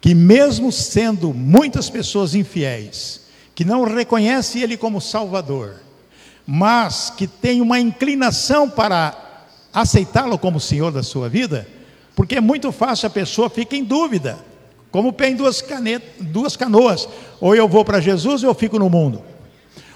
que 0.00 0.14
mesmo 0.14 0.70
sendo 0.70 1.34
muitas 1.34 1.90
pessoas 1.90 2.34
infiéis, 2.34 3.22
que 3.54 3.64
não 3.64 3.82
reconhecem 3.82 4.62
Ele 4.62 4.76
como 4.76 5.00
Salvador, 5.00 5.76
mas 6.46 7.10
que 7.10 7.26
tem 7.26 7.60
uma 7.60 7.80
inclinação 7.80 8.70
para 8.70 9.44
aceitá-lo 9.74 10.38
como 10.38 10.60
Senhor 10.60 10.92
da 10.92 11.02
sua 11.02 11.28
vida, 11.28 11.68
porque 12.14 12.36
é 12.36 12.40
muito 12.40 12.70
fácil 12.70 13.08
a 13.08 13.10
pessoa 13.10 13.50
fica 13.50 13.76
em 13.76 13.82
dúvida, 13.82 14.38
como 14.90 15.12
pé 15.12 15.30
em 15.30 15.36
duas, 15.36 15.60
canetas, 15.60 16.10
duas 16.20 16.56
canoas, 16.56 17.08
ou 17.40 17.54
eu 17.54 17.68
vou 17.68 17.84
para 17.84 18.00
Jesus 18.00 18.42
ou 18.42 18.50
eu 18.50 18.54
fico 18.54 18.78
no 18.78 18.88
mundo, 18.88 19.22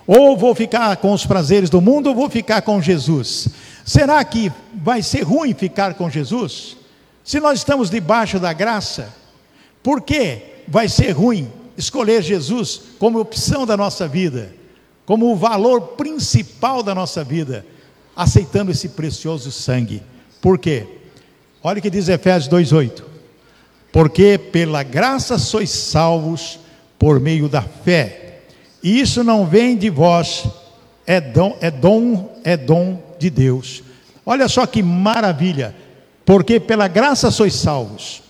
ou 0.06 0.36
vou 0.36 0.54
ficar 0.54 0.96
com 0.98 1.12
os 1.12 1.24
prazeres 1.24 1.70
do 1.70 1.80
mundo 1.80 2.08
ou 2.08 2.14
vou 2.14 2.28
ficar 2.28 2.62
com 2.62 2.80
Jesus. 2.80 3.48
Será 3.84 4.22
que 4.24 4.52
vai 4.74 5.02
ser 5.02 5.22
ruim 5.22 5.54
ficar 5.54 5.94
com 5.94 6.10
Jesus? 6.10 6.76
Se 7.24 7.40
nós 7.40 7.58
estamos 7.58 7.90
debaixo 7.90 8.38
da 8.38 8.52
graça, 8.52 9.12
por 9.82 10.02
que 10.02 10.42
vai 10.68 10.88
ser 10.88 11.12
ruim 11.12 11.50
escolher 11.76 12.22
Jesus 12.22 12.80
como 12.98 13.20
opção 13.20 13.64
da 13.66 13.76
nossa 13.76 14.06
vida, 14.06 14.54
como 15.06 15.32
o 15.32 15.36
valor 15.36 15.80
principal 15.96 16.82
da 16.82 16.94
nossa 16.94 17.24
vida? 17.24 17.64
aceitando 18.16 18.70
esse 18.70 18.90
precioso 18.90 19.50
sangue. 19.50 20.02
Por 20.40 20.58
quê? 20.58 20.86
Olha 21.62 21.78
o 21.78 21.82
que 21.82 21.90
diz 21.90 22.08
Efésios 22.08 22.48
2:8. 22.48 23.11
Porque 23.92 24.38
pela 24.38 24.82
graça 24.82 25.38
sois 25.38 25.70
salvos 25.70 26.58
por 26.98 27.20
meio 27.20 27.48
da 27.48 27.60
fé. 27.60 28.40
E 28.82 28.98
isso 28.98 29.22
não 29.22 29.46
vem 29.46 29.76
de 29.76 29.90
vós, 29.90 30.44
é 31.06 31.20
dom, 31.20 31.56
é 31.60 31.70
dom, 31.70 32.34
é 32.42 32.56
dom 32.56 33.00
de 33.18 33.28
Deus. 33.28 33.84
Olha 34.24 34.48
só 34.48 34.66
que 34.66 34.82
maravilha. 34.82 35.76
Porque 36.24 36.58
pela 36.58 36.88
graça 36.88 37.30
sois 37.30 37.54
salvos. 37.54 38.22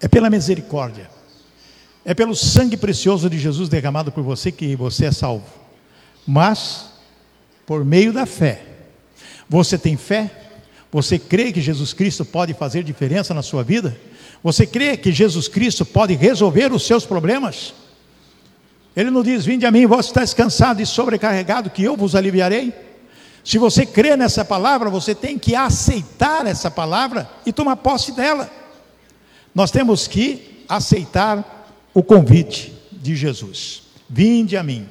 É 0.00 0.06
pela 0.06 0.30
misericórdia. 0.30 1.10
É 2.04 2.14
pelo 2.14 2.36
sangue 2.36 2.76
precioso 2.76 3.28
de 3.28 3.38
Jesus 3.38 3.68
derramado 3.68 4.12
por 4.12 4.22
você 4.22 4.52
que 4.52 4.76
você 4.76 5.06
é 5.06 5.12
salvo. 5.12 5.46
Mas 6.26 6.90
por 7.66 7.84
meio 7.84 8.12
da 8.12 8.26
fé. 8.26 8.62
Você 9.48 9.76
tem 9.78 9.96
fé? 9.96 10.30
Você 10.92 11.18
crê 11.18 11.50
que 11.50 11.60
Jesus 11.60 11.92
Cristo 11.92 12.24
pode 12.24 12.54
fazer 12.54 12.84
diferença 12.84 13.34
na 13.34 13.42
sua 13.42 13.64
vida? 13.64 13.96
Você 14.44 14.66
crê 14.66 14.94
que 14.94 15.10
Jesus 15.10 15.48
Cristo 15.48 15.86
pode 15.86 16.12
resolver 16.14 16.70
os 16.70 16.86
seus 16.86 17.06
problemas? 17.06 17.72
Ele 18.94 19.10
não 19.10 19.22
diz: 19.22 19.46
Vinde 19.46 19.64
a 19.64 19.70
mim, 19.70 19.86
vós 19.86 20.04
estáis 20.04 20.34
cansado 20.34 20.82
e 20.82 20.86
sobrecarregado, 20.86 21.70
que 21.70 21.82
eu 21.82 21.96
vos 21.96 22.14
aliviarei. 22.14 22.70
Se 23.42 23.56
você 23.56 23.86
crê 23.86 24.18
nessa 24.18 24.44
palavra, 24.44 24.90
você 24.90 25.14
tem 25.14 25.38
que 25.38 25.54
aceitar 25.54 26.46
essa 26.46 26.70
palavra 26.70 27.28
e 27.46 27.54
tomar 27.54 27.76
posse 27.76 28.12
dela. 28.12 28.50
Nós 29.54 29.70
temos 29.70 30.06
que 30.06 30.62
aceitar 30.68 31.74
o 31.94 32.02
convite 32.02 32.74
de 32.92 33.16
Jesus: 33.16 33.84
Vinde 34.10 34.58
a 34.58 34.62
mim. 34.62 34.86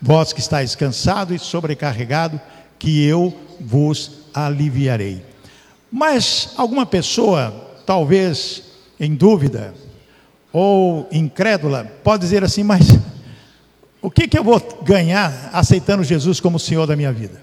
Vós 0.00 0.32
que 0.32 0.40
estáis 0.40 0.76
cansado 0.76 1.34
e 1.34 1.38
sobrecarregado, 1.38 2.40
que 2.78 3.04
eu 3.04 3.36
vos 3.58 4.20
aliviarei. 4.32 5.24
Mas 5.90 6.50
alguma 6.56 6.86
pessoa, 6.86 7.72
talvez 7.84 8.73
em 9.04 9.14
dúvida 9.14 9.74
ou 10.52 11.08
incrédula, 11.12 11.84
pode 12.02 12.22
dizer 12.22 12.44
assim: 12.44 12.62
mas 12.62 12.88
o 14.00 14.10
que, 14.10 14.28
que 14.28 14.38
eu 14.38 14.44
vou 14.44 14.60
ganhar 14.82 15.50
aceitando 15.52 16.02
Jesus 16.04 16.40
como 16.40 16.58
Senhor 16.58 16.86
da 16.86 16.96
minha 16.96 17.12
vida? 17.12 17.42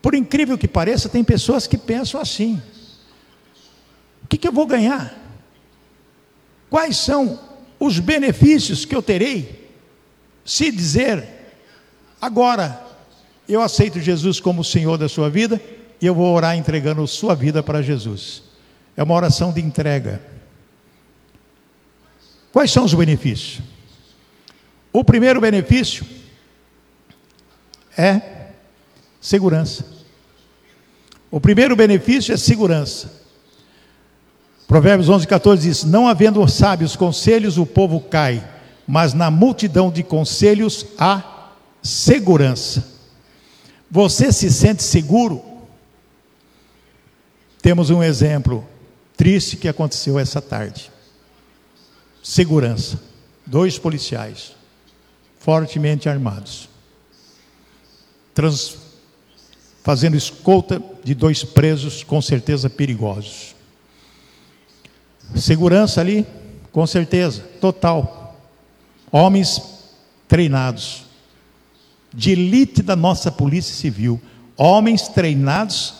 Por 0.00 0.14
incrível 0.14 0.56
que 0.56 0.68
pareça, 0.68 1.08
tem 1.08 1.24
pessoas 1.24 1.66
que 1.66 1.76
pensam 1.76 2.20
assim: 2.20 2.60
o 4.24 4.26
que, 4.26 4.36
que 4.36 4.48
eu 4.48 4.52
vou 4.52 4.66
ganhar? 4.66 5.14
Quais 6.70 6.96
são 6.96 7.38
os 7.78 7.98
benefícios 7.98 8.84
que 8.84 8.94
eu 8.94 9.02
terei 9.02 9.68
se 10.44 10.72
dizer, 10.72 11.28
agora 12.18 12.82
eu 13.46 13.60
aceito 13.60 14.00
Jesus 14.00 14.40
como 14.40 14.64
Senhor 14.64 14.96
da 14.96 15.08
sua 15.08 15.28
vida 15.28 15.60
e 16.00 16.06
eu 16.06 16.14
vou 16.14 16.34
orar 16.34 16.56
entregando 16.56 17.06
sua 17.06 17.34
vida 17.34 17.62
para 17.62 17.82
Jesus. 17.82 18.47
É 18.98 19.02
uma 19.02 19.14
oração 19.14 19.50
de 19.50 19.62
entrega. 19.62 20.20
Quais 22.52 22.70
são 22.70 22.84
os 22.84 22.92
benefícios? 22.92 23.62
O 24.92 25.02
primeiro 25.02 25.40
benefício 25.40 26.04
é 27.96 28.50
segurança. 29.20 29.86
O 31.30 31.40
primeiro 31.40 31.74
benefício 31.74 32.34
é 32.34 32.36
segurança. 32.36 33.22
Provérbios 34.66 35.08
11, 35.08 35.26
14 35.26 35.62
diz: 35.62 35.84
Não 35.84 36.06
havendo 36.06 36.46
sábios 36.46 36.94
conselhos, 36.94 37.56
o 37.56 37.64
povo 37.64 38.00
cai 38.00 38.44
mas 38.88 39.12
na 39.12 39.30
multidão 39.30 39.90
de 39.90 40.02
conselhos 40.02 40.86
há 40.98 41.50
segurança. 41.82 42.88
Você 43.90 44.32
se 44.32 44.50
sente 44.50 44.82
seguro? 44.82 45.44
Temos 47.60 47.90
um 47.90 48.02
exemplo 48.02 48.66
triste 49.18 49.56
que 49.56 49.68
aconteceu 49.68 50.18
essa 50.18 50.40
tarde. 50.40 50.90
Segurança. 52.22 52.98
Dois 53.44 53.78
policiais, 53.78 54.52
fortemente 55.38 56.08
armados, 56.08 56.68
trans, 58.34 58.76
fazendo 59.82 60.18
escolta 60.18 60.82
de 61.02 61.14
dois 61.14 61.42
presos, 61.44 62.04
com 62.04 62.20
certeza 62.20 62.68
perigosos. 62.68 63.56
Segurança 65.34 66.02
ali, 66.02 66.26
com 66.70 66.86
certeza, 66.86 67.40
total 67.58 68.36
homens 69.10 69.62
treinados, 70.28 71.04
de 72.12 72.32
elite 72.32 72.82
da 72.82 72.94
nossa 72.94 73.32
Polícia 73.32 73.74
Civil, 73.74 74.20
homens 74.58 75.08
treinados 75.08 75.94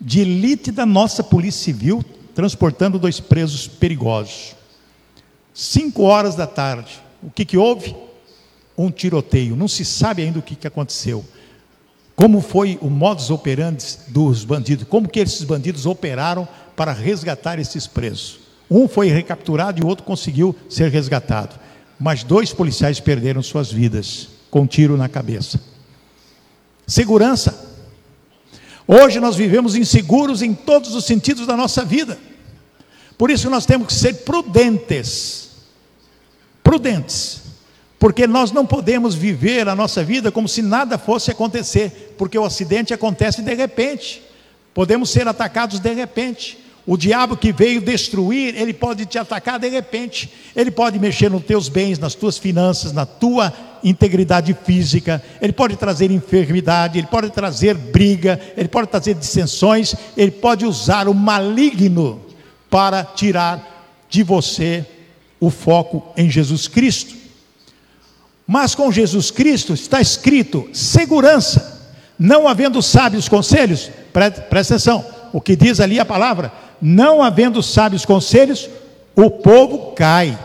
de 0.00 0.20
elite 0.20 0.70
da 0.70 0.86
nossa 0.86 1.24
Polícia 1.24 1.64
Civil, 1.64 2.04
transportando 2.34 2.98
dois 2.98 3.20
presos 3.20 3.66
perigosos. 3.66 4.54
Cinco 5.54 6.02
horas 6.04 6.34
da 6.34 6.46
tarde, 6.46 7.00
o 7.22 7.30
que, 7.30 7.44
que 7.44 7.56
houve? 7.56 7.94
Um 8.76 8.90
tiroteio, 8.90 9.54
não 9.54 9.68
se 9.68 9.84
sabe 9.84 10.22
ainda 10.22 10.38
o 10.38 10.42
que, 10.42 10.56
que 10.56 10.66
aconteceu. 10.66 11.24
Como 12.16 12.40
foi 12.40 12.78
o 12.80 12.88
modus 12.88 13.30
operandi 13.30 13.84
dos 14.08 14.44
bandidos, 14.44 14.86
como 14.88 15.08
que 15.08 15.20
esses 15.20 15.44
bandidos 15.44 15.86
operaram 15.86 16.48
para 16.74 16.92
resgatar 16.92 17.58
esses 17.58 17.86
presos. 17.86 18.40
Um 18.70 18.88
foi 18.88 19.08
recapturado 19.08 19.80
e 19.80 19.84
o 19.84 19.86
outro 19.86 20.04
conseguiu 20.04 20.56
ser 20.68 20.90
resgatado 20.90 21.60
mas 22.02 22.24
dois 22.24 22.52
policiais 22.52 22.98
perderam 22.98 23.40
suas 23.44 23.70
vidas 23.70 24.28
com 24.50 24.62
um 24.62 24.66
tiro 24.66 24.96
na 24.96 25.08
cabeça. 25.08 25.60
Segurança. 26.84 27.71
Hoje 28.86 29.20
nós 29.20 29.36
vivemos 29.36 29.76
inseguros 29.76 30.42
em 30.42 30.54
todos 30.54 30.94
os 30.94 31.04
sentidos 31.04 31.46
da 31.46 31.56
nossa 31.56 31.84
vida. 31.84 32.18
Por 33.16 33.30
isso 33.30 33.48
nós 33.48 33.64
temos 33.64 33.86
que 33.86 33.94
ser 33.94 34.24
prudentes. 34.24 35.50
Prudentes. 36.62 37.42
Porque 37.98 38.26
nós 38.26 38.50
não 38.50 38.66
podemos 38.66 39.14
viver 39.14 39.68
a 39.68 39.76
nossa 39.76 40.02
vida 40.02 40.32
como 40.32 40.48
se 40.48 40.60
nada 40.60 40.98
fosse 40.98 41.30
acontecer, 41.30 42.14
porque 42.18 42.36
o 42.36 42.44
acidente 42.44 42.92
acontece 42.92 43.42
de 43.42 43.54
repente. 43.54 44.22
Podemos 44.74 45.10
ser 45.10 45.28
atacados 45.28 45.78
de 45.78 45.92
repente. 45.92 46.58
O 46.84 46.96
diabo 46.96 47.36
que 47.36 47.52
veio 47.52 47.80
destruir, 47.80 48.56
ele 48.56 48.72
pode 48.72 49.06
te 49.06 49.16
atacar 49.16 49.58
de 49.58 49.68
repente. 49.68 50.32
Ele 50.54 50.70
pode 50.70 50.98
mexer 50.98 51.30
nos 51.30 51.44
teus 51.44 51.68
bens, 51.68 51.98
nas 51.98 52.14
tuas 52.14 52.38
finanças, 52.38 52.92
na 52.92 53.06
tua 53.06 53.52
integridade 53.84 54.56
física. 54.64 55.22
Ele 55.40 55.52
pode 55.52 55.76
trazer 55.76 56.10
enfermidade, 56.10 56.98
ele 56.98 57.06
pode 57.06 57.30
trazer 57.30 57.74
briga, 57.74 58.40
ele 58.56 58.68
pode 58.68 58.88
trazer 58.88 59.14
dissensões, 59.14 59.94
ele 60.16 60.32
pode 60.32 60.66
usar 60.66 61.08
o 61.08 61.14
maligno 61.14 62.20
para 62.68 63.04
tirar 63.04 64.04
de 64.08 64.22
você 64.24 64.84
o 65.38 65.50
foco 65.50 66.12
em 66.16 66.28
Jesus 66.28 66.66
Cristo. 66.66 67.14
Mas 68.46 68.74
com 68.74 68.90
Jesus 68.90 69.30
Cristo 69.30 69.72
está 69.72 70.00
escrito 70.00 70.68
segurança, 70.72 71.90
não 72.18 72.48
havendo 72.48 72.82
sábios 72.82 73.28
conselhos, 73.28 73.90
presta 74.12 74.42
atenção, 74.50 75.04
o 75.32 75.40
que 75.40 75.56
diz 75.56 75.80
ali 75.80 75.98
a 75.98 76.04
palavra, 76.04 76.52
não 76.82 77.22
havendo 77.22 77.62
sábios 77.62 78.04
conselhos, 78.04 78.68
o 79.14 79.30
povo 79.30 79.92
cai. 79.92 80.36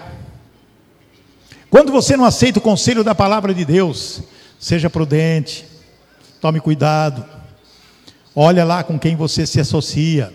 Quando 1.68 1.92
você 1.92 2.16
não 2.16 2.24
aceita 2.24 2.60
o 2.60 2.62
conselho 2.62 3.04
da 3.04 3.16
palavra 3.16 3.56
de 3.56 3.66
Deus, 3.66 4.22
seja 4.60 4.88
prudente, 4.88 5.66
tome 6.40 6.60
cuidado, 6.60 7.26
olha 8.36 8.64
lá 8.64 8.84
com 8.84 9.00
quem 9.00 9.16
você 9.16 9.48
se 9.48 9.60
associa, 9.60 10.32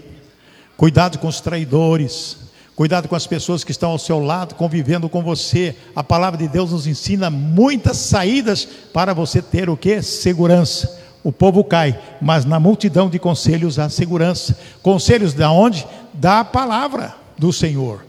cuidado 0.77 1.19
com 1.19 1.29
os 1.29 1.41
traidores, 1.41 2.37
cuidado 2.75 3.07
com 3.07 3.15
as 3.15 3.27
pessoas 3.27 3.63
que 3.63 3.71
estão 3.71 3.91
ao 3.91 3.99
seu 3.99 4.19
lado, 4.19 4.57
convivendo 4.57 5.09
com 5.09 5.23
você. 5.23 5.77
A 5.95 6.03
palavra 6.03 6.37
de 6.37 6.49
Deus 6.49 6.73
nos 6.73 6.89
ensina 6.89 7.31
muitas 7.31 7.97
saídas 7.99 8.67
para 8.93 9.15
você 9.15 9.41
ter 9.41 9.71
o 9.71 9.77
que? 9.77 10.03
Segurança 10.03 11.02
o 11.25 11.31
povo 11.31 11.63
cai, 11.63 11.99
mas 12.21 12.45
na 12.45 12.59
multidão 12.59 13.09
de 13.09 13.19
conselhos 13.19 13.79
há 13.79 13.89
segurança. 13.89 14.59
Conselhos 14.83 15.33
da 15.33 15.51
onde? 15.53 15.87
Da 16.13 16.45
palavra 16.45 17.15
do 17.39 17.53
Senhor. 17.53 18.05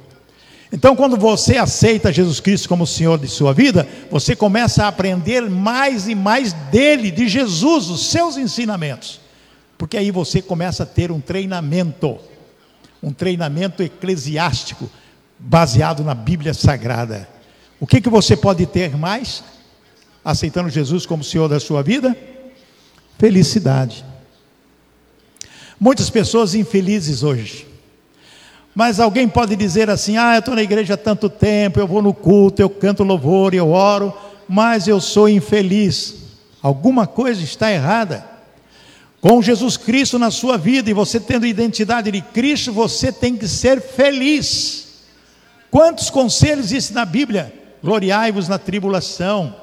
Então, 0.71 0.95
quando 0.95 1.15
você 1.15 1.57
aceita 1.57 2.11
Jesus 2.11 2.39
Cristo 2.39 2.67
como 2.67 2.87
Senhor 2.87 3.19
de 3.19 3.27
sua 3.27 3.53
vida, 3.53 3.87
você 4.09 4.35
começa 4.35 4.83
a 4.83 4.87
aprender 4.87 5.47
mais 5.47 6.07
e 6.07 6.15
mais 6.15 6.51
dele, 6.53 7.11
de 7.11 7.27
Jesus, 7.27 7.89
os 7.89 8.07
seus 8.09 8.37
ensinamentos. 8.37 9.21
Porque 9.77 9.95
aí 9.95 10.09
você 10.09 10.41
começa 10.41 10.81
a 10.81 10.85
ter 10.87 11.11
um 11.11 11.21
treinamento, 11.21 12.17
um 13.03 13.13
treinamento 13.13 13.83
eclesiástico, 13.83 14.89
baseado 15.37 16.03
na 16.03 16.15
Bíblia 16.15 16.55
Sagrada. 16.55 17.29
O 17.79 17.85
que, 17.85 18.01
que 18.01 18.09
você 18.09 18.35
pode 18.35 18.65
ter 18.65 18.97
mais? 18.97 19.43
Aceitando 20.25 20.69
Jesus 20.69 21.05
como 21.05 21.23
Senhor 21.23 21.47
da 21.47 21.59
sua 21.59 21.83
vida? 21.83 22.17
Felicidade. 23.23 24.03
Muitas 25.79 26.09
pessoas 26.09 26.53
infelizes 26.55 27.23
hoje. 27.23 27.65
Mas 28.75 28.99
alguém 28.99 29.29
pode 29.29 29.55
dizer 29.55 29.89
assim: 29.89 30.17
ah, 30.17 30.35
eu 30.35 30.39
estou 30.39 30.53
na 30.53 30.61
igreja 30.61 30.95
há 30.95 30.97
tanto 30.97 31.29
tempo, 31.29 31.79
eu 31.79 31.87
vou 31.87 32.01
no 32.01 32.13
culto, 32.13 32.61
eu 32.61 32.69
canto 32.69 33.01
louvor, 33.01 33.53
eu 33.53 33.69
oro, 33.69 34.13
mas 34.45 34.89
eu 34.89 34.99
sou 34.99 35.29
infeliz. 35.29 36.15
Alguma 36.61 37.07
coisa 37.07 37.41
está 37.41 37.71
errada. 37.71 38.25
Com 39.21 39.41
Jesus 39.41 39.77
Cristo 39.77 40.19
na 40.19 40.29
sua 40.29 40.57
vida 40.57 40.89
e 40.89 40.93
você 40.93 41.17
tendo 41.17 41.45
identidade 41.45 42.11
de 42.11 42.19
Cristo, 42.19 42.73
você 42.73 43.09
tem 43.09 43.37
que 43.37 43.47
ser 43.47 43.79
feliz. 43.79 45.05
Quantos 45.71 46.09
conselhos 46.09 46.65
existe 46.65 46.93
na 46.93 47.05
Bíblia? 47.05 47.53
Gloriai-vos 47.81 48.49
na 48.49 48.59
tribulação, 48.59 49.55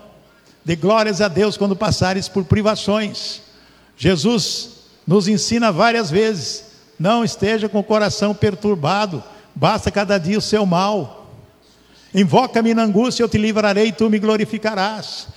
dê 0.64 0.74
glórias 0.76 1.20
a 1.20 1.28
Deus 1.28 1.58
quando 1.58 1.76
passares 1.76 2.26
por 2.26 2.46
privações. 2.46 3.49
Jesus 4.00 4.70
nos 5.06 5.28
ensina 5.28 5.70
várias 5.70 6.10
vezes: 6.10 6.64
não 6.98 7.22
esteja 7.22 7.68
com 7.68 7.80
o 7.80 7.84
coração 7.84 8.34
perturbado, 8.34 9.22
basta 9.54 9.90
cada 9.90 10.16
dia 10.16 10.38
o 10.38 10.40
seu 10.42 10.64
mal. 10.64 11.30
Invoca-me 12.14 12.72
na 12.72 12.84
angústia, 12.84 13.22
eu 13.22 13.28
te 13.28 13.36
livrarei 13.36 13.88
e 13.88 13.92
tu 13.92 14.08
me 14.08 14.18
glorificarás. 14.18 15.28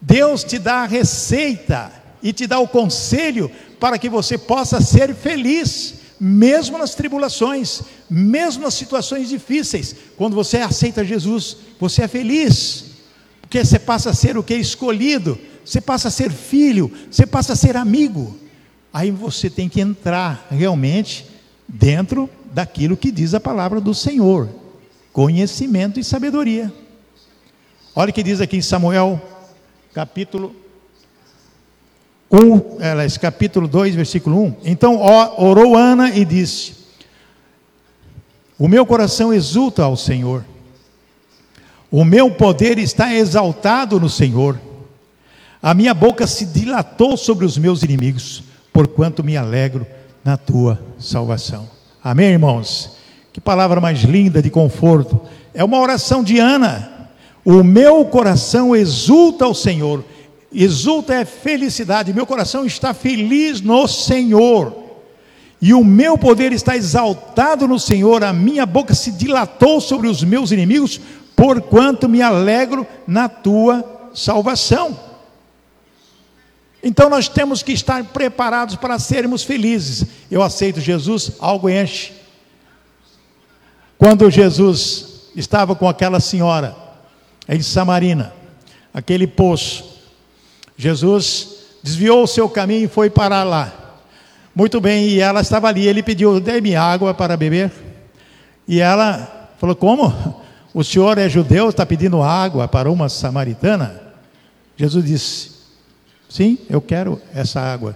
Deus 0.00 0.44
te 0.44 0.56
dá 0.56 0.82
a 0.82 0.86
receita 0.86 1.92
e 2.22 2.32
te 2.32 2.46
dá 2.46 2.60
o 2.60 2.68
conselho 2.68 3.50
para 3.80 3.98
que 3.98 4.08
você 4.08 4.38
possa 4.38 4.80
ser 4.80 5.12
feliz, 5.16 5.94
mesmo 6.20 6.78
nas 6.78 6.94
tribulações, 6.94 7.82
mesmo 8.08 8.62
nas 8.62 8.74
situações 8.74 9.28
difíceis. 9.28 9.96
Quando 10.16 10.36
você 10.36 10.58
aceita 10.58 11.04
Jesus, 11.04 11.56
você 11.78 12.02
é 12.02 12.08
feliz, 12.08 12.84
porque 13.40 13.64
você 13.64 13.80
passa 13.80 14.10
a 14.10 14.14
ser 14.14 14.38
o 14.38 14.44
que? 14.44 14.54
Escolhido 14.54 15.36
você 15.64 15.80
passa 15.80 16.08
a 16.08 16.10
ser 16.10 16.30
filho, 16.30 16.90
você 17.10 17.26
passa 17.26 17.52
a 17.52 17.56
ser 17.56 17.76
amigo. 17.76 18.36
Aí 18.92 19.10
você 19.10 19.48
tem 19.48 19.68
que 19.68 19.80
entrar 19.80 20.46
realmente 20.50 21.26
dentro 21.66 22.28
daquilo 22.52 22.96
que 22.96 23.10
diz 23.10 23.34
a 23.34 23.40
palavra 23.40 23.80
do 23.80 23.94
Senhor: 23.94 24.48
conhecimento 25.12 25.98
e 25.98 26.04
sabedoria. 26.04 26.72
Olha 27.94 28.10
o 28.10 28.12
que 28.12 28.22
diz 28.22 28.40
aqui 28.40 28.56
em 28.56 28.62
Samuel, 28.62 29.20
capítulo 29.92 30.54
1, 32.30 32.78
aliás, 32.80 33.18
capítulo 33.18 33.68
2, 33.68 33.94
versículo 33.94 34.42
1. 34.42 34.56
Então 34.64 34.98
orou 35.36 35.76
Ana 35.76 36.10
e 36.10 36.24
disse: 36.24 36.74
O 38.58 38.66
meu 38.66 38.86
coração 38.86 39.32
exulta 39.32 39.82
ao 39.82 39.96
Senhor, 39.96 40.44
o 41.90 42.04
meu 42.04 42.30
poder 42.30 42.78
está 42.78 43.14
exaltado 43.14 44.00
no 44.00 44.08
Senhor. 44.08 44.58
A 45.62 45.74
minha 45.74 45.94
boca 45.94 46.26
se 46.26 46.44
dilatou 46.44 47.16
sobre 47.16 47.46
os 47.46 47.56
meus 47.56 47.84
inimigos, 47.84 48.42
porquanto 48.72 49.22
me 49.22 49.36
alegro 49.36 49.86
na 50.24 50.36
tua 50.36 50.82
salvação. 50.98 51.70
Amém, 52.02 52.30
irmãos? 52.30 52.96
Que 53.32 53.40
palavra 53.40 53.80
mais 53.80 54.00
linda 54.00 54.42
de 54.42 54.50
conforto. 54.50 55.20
É 55.54 55.62
uma 55.62 55.78
oração 55.78 56.24
de 56.24 56.40
Ana. 56.40 57.10
O 57.44 57.62
meu 57.62 58.04
coração 58.04 58.74
exulta 58.74 59.44
ao 59.44 59.54
Senhor. 59.54 60.04
Exulta 60.52 61.14
é 61.14 61.24
felicidade. 61.24 62.12
Meu 62.12 62.26
coração 62.26 62.66
está 62.66 62.92
feliz 62.92 63.60
no 63.60 63.86
Senhor. 63.86 64.76
E 65.60 65.72
o 65.72 65.84
meu 65.84 66.18
poder 66.18 66.52
está 66.52 66.76
exaltado 66.76 67.68
no 67.68 67.78
Senhor. 67.78 68.24
A 68.24 68.32
minha 68.32 68.66
boca 68.66 68.94
se 68.94 69.12
dilatou 69.12 69.80
sobre 69.80 70.08
os 70.08 70.24
meus 70.24 70.50
inimigos, 70.50 71.00
porquanto 71.36 72.08
me 72.08 72.20
alegro 72.20 72.84
na 73.06 73.28
tua 73.28 74.10
salvação. 74.12 75.11
Então 76.82 77.08
nós 77.08 77.28
temos 77.28 77.62
que 77.62 77.72
estar 77.72 78.02
preparados 78.04 78.74
para 78.74 78.98
sermos 78.98 79.44
felizes. 79.44 80.04
Eu 80.30 80.42
aceito 80.42 80.80
Jesus, 80.80 81.32
algo 81.38 81.70
enche. 81.70 82.12
Quando 83.96 84.28
Jesus 84.28 85.30
estava 85.36 85.76
com 85.76 85.88
aquela 85.88 86.18
senhora 86.18 86.76
em 87.48 87.62
Samarina, 87.62 88.32
aquele 88.92 89.28
poço, 89.28 90.00
Jesus 90.76 91.48
desviou 91.82 92.24
o 92.24 92.26
seu 92.26 92.48
caminho 92.48 92.86
e 92.86 92.88
foi 92.88 93.08
parar 93.08 93.44
lá. 93.44 93.72
Muito 94.54 94.80
bem, 94.80 95.08
e 95.08 95.20
ela 95.20 95.40
estava 95.40 95.68
ali, 95.68 95.86
ele 95.86 96.02
pediu, 96.02 96.40
dê-me 96.40 96.74
água 96.74 97.14
para 97.14 97.36
beber. 97.36 97.70
E 98.66 98.80
ela 98.80 99.50
falou: 99.58 99.76
Como? 99.76 100.42
O 100.74 100.82
senhor 100.82 101.16
é 101.18 101.28
judeu, 101.28 101.68
está 101.68 101.86
pedindo 101.86 102.22
água 102.22 102.66
para 102.66 102.90
uma 102.90 103.08
samaritana? 103.08 104.02
Jesus 104.76 105.04
disse: 105.04 105.51
Sim, 106.32 106.56
eu 106.70 106.80
quero 106.80 107.20
essa 107.34 107.60
água, 107.60 107.94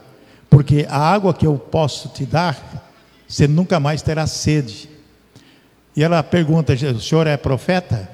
porque 0.50 0.86
a 0.90 0.98
água 0.98 1.32
que 1.32 1.46
eu 1.46 1.56
posso 1.56 2.10
te 2.10 2.26
dar, 2.26 2.92
você 3.26 3.48
nunca 3.48 3.80
mais 3.80 4.02
terá 4.02 4.26
sede. 4.26 4.90
E 5.96 6.04
ela 6.04 6.22
pergunta: 6.22 6.74
o 6.74 7.00
senhor 7.00 7.26
é 7.26 7.34
profeta? 7.38 8.10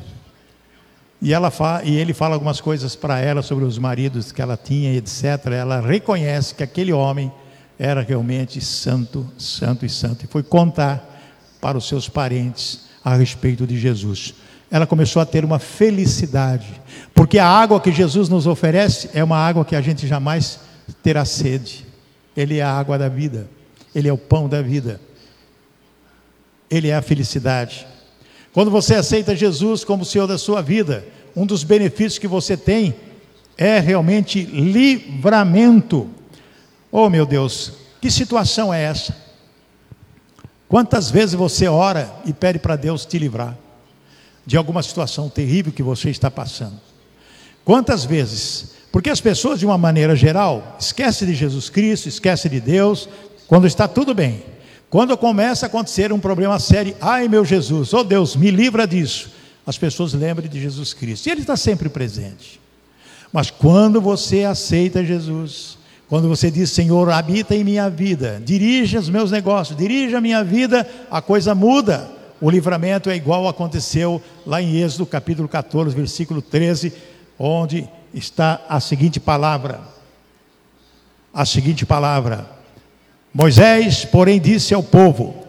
E, 1.20 1.34
ela 1.34 1.50
fala, 1.50 1.82
e 1.82 1.96
ele 1.96 2.14
fala 2.14 2.34
algumas 2.34 2.60
coisas 2.60 2.94
para 2.94 3.18
ela 3.18 3.42
sobre 3.42 3.64
os 3.64 3.78
maridos 3.78 4.30
que 4.30 4.40
ela 4.40 4.56
tinha, 4.56 4.94
etc. 4.94 5.44
Ela 5.58 5.80
reconhece 5.80 6.54
que 6.54 6.62
aquele 6.62 6.92
homem 6.92 7.32
era 7.76 8.00
realmente 8.00 8.60
santo, 8.60 9.28
santo 9.36 9.84
e 9.84 9.88
santo. 9.88 10.24
E 10.24 10.28
foi 10.28 10.44
contar 10.44 11.04
para 11.60 11.76
os 11.76 11.88
seus 11.88 12.08
parentes 12.08 12.82
a 13.04 13.16
respeito 13.16 13.66
de 13.66 13.76
Jesus 13.76 14.34
ela 14.72 14.86
começou 14.86 15.20
a 15.20 15.26
ter 15.26 15.44
uma 15.44 15.58
felicidade, 15.58 16.80
porque 17.14 17.38
a 17.38 17.46
água 17.46 17.78
que 17.78 17.92
Jesus 17.92 18.30
nos 18.30 18.46
oferece 18.46 19.10
é 19.12 19.22
uma 19.22 19.36
água 19.36 19.66
que 19.66 19.76
a 19.76 19.82
gente 19.82 20.06
jamais 20.06 20.60
terá 21.02 21.26
sede. 21.26 21.86
Ele 22.34 22.56
é 22.56 22.62
a 22.62 22.72
água 22.72 22.96
da 22.96 23.06
vida, 23.06 23.46
ele 23.94 24.08
é 24.08 24.12
o 24.12 24.16
pão 24.16 24.48
da 24.48 24.62
vida, 24.62 24.98
ele 26.70 26.88
é 26.88 26.94
a 26.94 27.02
felicidade. 27.02 27.86
Quando 28.54 28.70
você 28.70 28.94
aceita 28.94 29.36
Jesus 29.36 29.84
como 29.84 30.06
Senhor 30.06 30.26
da 30.26 30.38
sua 30.38 30.62
vida, 30.62 31.04
um 31.36 31.44
dos 31.44 31.64
benefícios 31.64 32.18
que 32.18 32.26
você 32.26 32.56
tem 32.56 32.94
é 33.58 33.78
realmente 33.78 34.42
livramento. 34.42 36.08
Oh 36.90 37.10
meu 37.10 37.26
Deus, 37.26 37.74
que 38.00 38.10
situação 38.10 38.72
é 38.72 38.82
essa? 38.84 39.14
Quantas 40.66 41.10
vezes 41.10 41.34
você 41.34 41.68
ora 41.68 42.10
e 42.24 42.32
pede 42.32 42.58
para 42.58 42.74
Deus 42.74 43.04
te 43.04 43.18
livrar? 43.18 43.54
De 44.46 44.56
alguma 44.56 44.82
situação 44.82 45.28
terrível 45.28 45.72
que 45.72 45.82
você 45.82 46.10
está 46.10 46.30
passando. 46.30 46.80
Quantas 47.64 48.04
vezes? 48.04 48.72
Porque 48.90 49.08
as 49.08 49.20
pessoas, 49.20 49.58
de 49.58 49.66
uma 49.66 49.78
maneira 49.78 50.14
geral, 50.14 50.76
esquecem 50.78 51.28
de 51.28 51.34
Jesus 51.34 51.70
Cristo, 51.70 52.08
esquecem 52.08 52.50
de 52.50 52.60
Deus, 52.60 53.08
quando 53.46 53.66
está 53.66 53.88
tudo 53.88 54.14
bem. 54.14 54.42
Quando 54.90 55.16
começa 55.16 55.64
a 55.64 55.68
acontecer 55.68 56.12
um 56.12 56.20
problema 56.20 56.58
sério, 56.58 56.94
ai 57.00 57.26
meu 57.26 57.44
Jesus, 57.44 57.94
oh 57.94 58.04
Deus, 58.04 58.36
me 58.36 58.50
livra 58.50 58.86
disso. 58.86 59.30
As 59.66 59.78
pessoas 59.78 60.12
lembram 60.12 60.48
de 60.48 60.60
Jesus 60.60 60.92
Cristo. 60.92 61.26
E 61.26 61.30
Ele 61.30 61.40
está 61.40 61.56
sempre 61.56 61.88
presente. 61.88 62.60
Mas 63.32 63.50
quando 63.50 64.00
você 64.00 64.44
aceita 64.44 65.02
Jesus, 65.02 65.78
quando 66.08 66.28
você 66.28 66.50
diz, 66.50 66.70
Senhor, 66.70 67.08
habita 67.08 67.54
em 67.56 67.64
minha 67.64 67.88
vida, 67.88 68.42
dirija 68.44 68.98
os 68.98 69.08
meus 69.08 69.30
negócios, 69.30 69.78
dirija 69.78 70.18
a 70.18 70.20
minha 70.20 70.44
vida, 70.44 70.86
a 71.10 71.22
coisa 71.22 71.54
muda. 71.54 72.10
O 72.42 72.50
livramento 72.50 73.08
é 73.08 73.14
igual 73.14 73.46
aconteceu 73.46 74.20
lá 74.44 74.60
em 74.60 74.82
Êxodo 74.82 75.06
capítulo 75.06 75.46
14, 75.46 75.94
versículo 75.94 76.42
13, 76.42 76.92
onde 77.38 77.88
está 78.12 78.60
a 78.68 78.80
seguinte 78.80 79.20
palavra: 79.20 79.80
a 81.32 81.46
seguinte 81.46 81.86
palavra. 81.86 82.50
Moisés, 83.32 84.04
porém, 84.04 84.40
disse 84.40 84.74
ao 84.74 84.82
povo: 84.82 85.46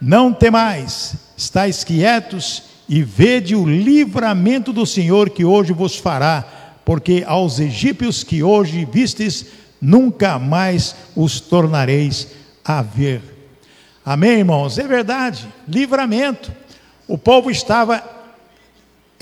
Não 0.00 0.32
temais, 0.32 1.14
estáis 1.36 1.84
quietos 1.84 2.62
e 2.88 3.02
vede 3.02 3.54
o 3.54 3.68
livramento 3.68 4.72
do 4.72 4.86
Senhor 4.86 5.28
que 5.28 5.44
hoje 5.44 5.74
vos 5.74 5.98
fará, 5.98 6.42
porque 6.86 7.22
aos 7.26 7.60
egípcios 7.60 8.24
que 8.24 8.42
hoje 8.42 8.88
vistes, 8.90 9.44
nunca 9.78 10.38
mais 10.38 10.96
os 11.14 11.38
tornareis 11.38 12.28
a 12.64 12.80
ver. 12.80 13.39
Amém, 14.10 14.38
irmãos? 14.40 14.76
É 14.76 14.88
verdade, 14.88 15.46
livramento. 15.68 16.50
O 17.06 17.16
povo 17.16 17.48
estava 17.48 18.02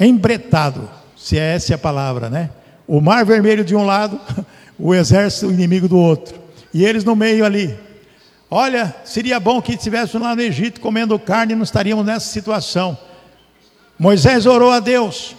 embretado, 0.00 0.88
se 1.14 1.38
é 1.38 1.56
essa 1.56 1.74
a 1.74 1.78
palavra, 1.78 2.30
né? 2.30 2.48
O 2.86 2.98
mar 2.98 3.22
vermelho 3.22 3.62
de 3.62 3.76
um 3.76 3.84
lado, 3.84 4.18
o 4.80 4.94
exército 4.94 5.52
inimigo 5.52 5.90
do 5.90 5.98
outro. 5.98 6.40
E 6.72 6.86
eles 6.86 7.04
no 7.04 7.14
meio 7.14 7.44
ali. 7.44 7.78
Olha, 8.50 8.96
seria 9.04 9.38
bom 9.38 9.60
que 9.60 9.74
estivéssemos 9.74 10.26
lá 10.26 10.34
no 10.34 10.40
Egito 10.40 10.80
comendo 10.80 11.18
carne 11.18 11.52
e 11.52 11.56
não 11.56 11.64
estaríamos 11.64 12.06
nessa 12.06 12.32
situação. 12.32 12.96
Moisés 13.98 14.46
orou 14.46 14.70
a 14.70 14.80
Deus. 14.80 15.36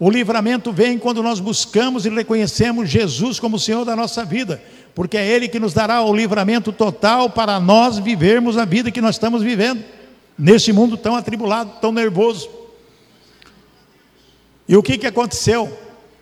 O 0.00 0.08
livramento 0.08 0.72
vem 0.72 0.98
quando 0.98 1.22
nós 1.22 1.38
buscamos 1.38 2.06
e 2.06 2.08
reconhecemos 2.08 2.88
Jesus 2.88 3.38
como 3.38 3.58
Senhor 3.58 3.84
da 3.84 3.94
nossa 3.94 4.24
vida, 4.24 4.62
porque 4.94 5.16
é 5.16 5.26
Ele 5.26 5.48
que 5.48 5.58
nos 5.58 5.74
dará 5.74 6.02
o 6.02 6.14
livramento 6.14 6.72
total 6.72 7.28
para 7.28 7.58
nós 7.58 7.98
vivermos 7.98 8.56
a 8.56 8.64
vida 8.64 8.90
que 8.90 9.00
nós 9.00 9.16
estamos 9.16 9.42
vivendo, 9.42 9.82
nesse 10.38 10.72
mundo 10.72 10.96
tão 10.96 11.16
atribulado, 11.16 11.72
tão 11.80 11.92
nervoso. 11.92 12.48
E 14.68 14.76
o 14.76 14.82
que, 14.82 14.96
que 14.96 15.06
aconteceu? 15.06 15.76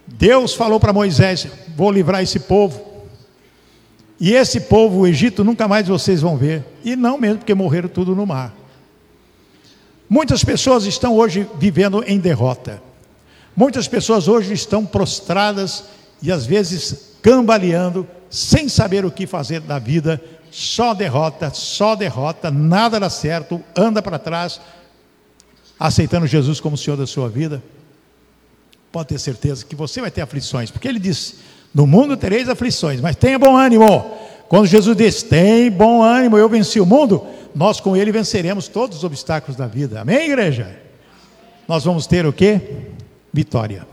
Deus 0.07 0.55
falou 0.55 0.81
para 0.81 0.93
Moisés: 0.93 1.47
Vou 1.77 1.91
livrar 1.91 2.23
esse 2.23 2.41
povo. 2.41 2.93
E 4.19 4.35
esse 4.35 4.61
povo, 4.61 5.01
o 5.01 5.07
Egito, 5.07 5.43
nunca 5.43 5.67
mais 5.67 5.89
vocês 5.89 6.21
vão 6.21 6.37
ver. 6.37 6.65
E 6.85 6.95
não 6.95 7.19
mesmo, 7.19 7.39
porque 7.39 7.55
morreram 7.55 7.89
tudo 7.89 8.15
no 8.15 8.25
mar. 8.25 8.55
Muitas 10.09 10.45
pessoas 10.45 10.85
estão 10.85 11.17
hoje 11.17 11.47
vivendo 11.59 12.05
em 12.07 12.19
derrota. 12.19 12.83
Muitas 13.57 13.89
pessoas 13.89 14.29
hoje 14.29 14.53
estão 14.53 14.87
prostradas 14.87 15.85
e 16.23 16.31
às 16.31 16.47
vezes 16.47 17.17
cambaleando, 17.21 18.07
sem 18.33 18.69
saber 18.69 19.05
o 19.05 19.11
que 19.11 19.27
fazer 19.27 19.61
da 19.61 19.79
vida, 19.79 20.21
só 20.51 20.95
derrota, 20.95 21.51
só 21.55 21.95
derrota, 21.95 22.51
nada 22.51 22.99
dá 22.99 23.09
certo, 23.09 23.63
anda 23.77 24.03
para 24.03 24.19
trás, 24.19 24.61
aceitando 25.79 26.27
Jesus 26.27 26.59
como 26.59 26.77
Senhor 26.77 26.97
da 26.97 27.07
sua 27.07 27.29
vida. 27.29 27.63
Pode 28.91 29.09
ter 29.09 29.21
certeza 29.21 29.65
que 29.65 29.77
você 29.77 30.01
vai 30.01 30.11
ter 30.11 30.23
aflições, 30.23 30.71
porque 30.71 30.89
ele 30.89 30.99
disse: 30.99 31.37
No 31.73 31.87
mundo 31.87 32.17
tereis 32.17 32.49
aflições, 32.49 33.01
mas 33.01 33.15
tenha 33.15 33.39
bom 33.39 33.57
ânimo. 33.57 34.17
Quando 34.49 34.67
Jesus 34.67 34.97
diz: 34.97 35.23
Tem 35.23 35.71
bom 35.71 36.03
ânimo, 36.03 36.37
eu 36.37 36.49
venci 36.49 36.81
o 36.81 36.87
mundo, 36.87 37.25
nós 37.55 37.81
com 37.81 37.97
ele 37.97 38.11
venceremos 38.11 38.67
todos 38.67 38.99
os 38.99 39.05
obstáculos 39.05 39.57
da 39.57 39.67
vida. 39.67 40.01
Amém, 40.01 40.31
igreja? 40.31 40.79
Nós 41.69 41.85
vamos 41.85 42.07
ter 42.07 42.27
o 42.27 42.33
que? 42.33 42.61
vitória. 43.33 43.87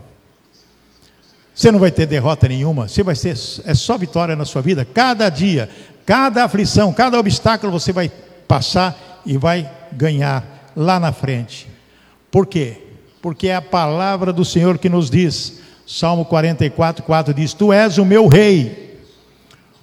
Você 1.60 1.74
não 1.74 1.80
vai 1.80 1.92
ter 1.92 2.06
derrota 2.06 2.48
nenhuma, 2.48 2.88
você 2.88 3.04
vai 3.04 3.16
ser 3.16 3.36
é 3.66 3.74
só 3.74 3.98
vitória 3.98 4.34
na 4.34 4.46
sua 4.46 4.62
vida. 4.62 4.86
Cada 4.86 5.28
dia, 5.28 5.70
cada 6.06 6.46
aflição, 6.46 6.94
cada 6.94 7.20
obstáculo 7.20 7.70
você 7.70 7.92
vai 7.92 8.10
passar 8.48 9.22
e 9.26 9.38
vai 9.38 9.70
ganhar 9.92 10.72
lá 10.74 11.02
na 11.02 11.12
frente. 11.12 11.68
Por 12.32 12.48
quê? 12.48 12.78
Porque 13.22 13.50
é 13.50 13.58
a 13.58 13.62
palavra 13.62 14.32
do 14.32 14.46
Senhor 14.46 14.78
que 14.78 14.88
nos 14.88 15.10
diz. 15.10 15.60
Salmo 15.86 16.24
44, 16.24 17.04
4 17.04 17.34
diz: 17.34 17.54
Tu 17.54 17.74
és 17.74 17.98
o 17.98 18.06
meu 18.06 18.28
rei, 18.28 18.98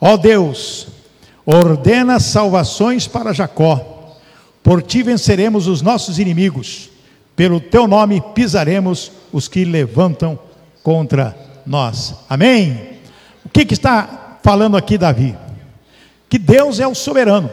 ó 0.01 0.17
Deus, 0.17 0.89
ordena 1.45 2.19
salvações 2.19 3.07
para 3.07 3.35
Jacó, 3.35 4.17
por 4.63 4.81
ti 4.81 5.03
venceremos 5.03 5.67
os 5.67 5.83
nossos 5.83 6.19
inimigos, 6.19 6.89
pelo 7.37 7.61
teu 7.61 7.87
nome 7.87 8.23
pisaremos 8.35 9.13
os 9.31 9.47
que 9.47 9.63
levantam 9.63 10.39
contra 10.83 11.37
nós. 11.37 11.46
Amém? 12.29 12.99
O 13.45 13.49
que, 13.49 13.65
que 13.65 13.75
está 13.75 14.39
falando 14.43 14.77
aqui 14.77 14.97
Davi? 14.97 15.37
Que 16.29 16.39
Deus 16.39 16.79
é 16.79 16.87
o 16.87 16.95
soberano. 16.95 17.51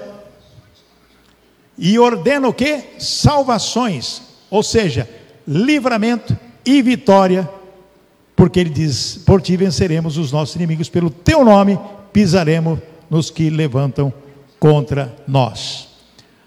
E 1.77 1.97
ordena 1.97 2.47
o 2.47 2.53
que? 2.53 2.83
Salvações, 2.99 4.21
ou 4.49 4.61
seja, 4.61 5.09
livramento 5.47 6.37
e 6.65 6.81
vitória, 6.81 7.49
porque 8.35 8.59
ele 8.59 8.69
diz: 8.69 9.17
Por 9.25 9.41
ti 9.41 9.57
venceremos 9.57 10.17
os 10.17 10.31
nossos 10.31 10.55
inimigos, 10.55 10.89
pelo 10.89 11.09
teu 11.09 11.43
nome 11.43 11.79
pisaremos 12.11 12.79
nos 13.09 13.29
que 13.29 13.49
levantam 13.49 14.13
contra 14.59 15.13
nós. 15.27 15.89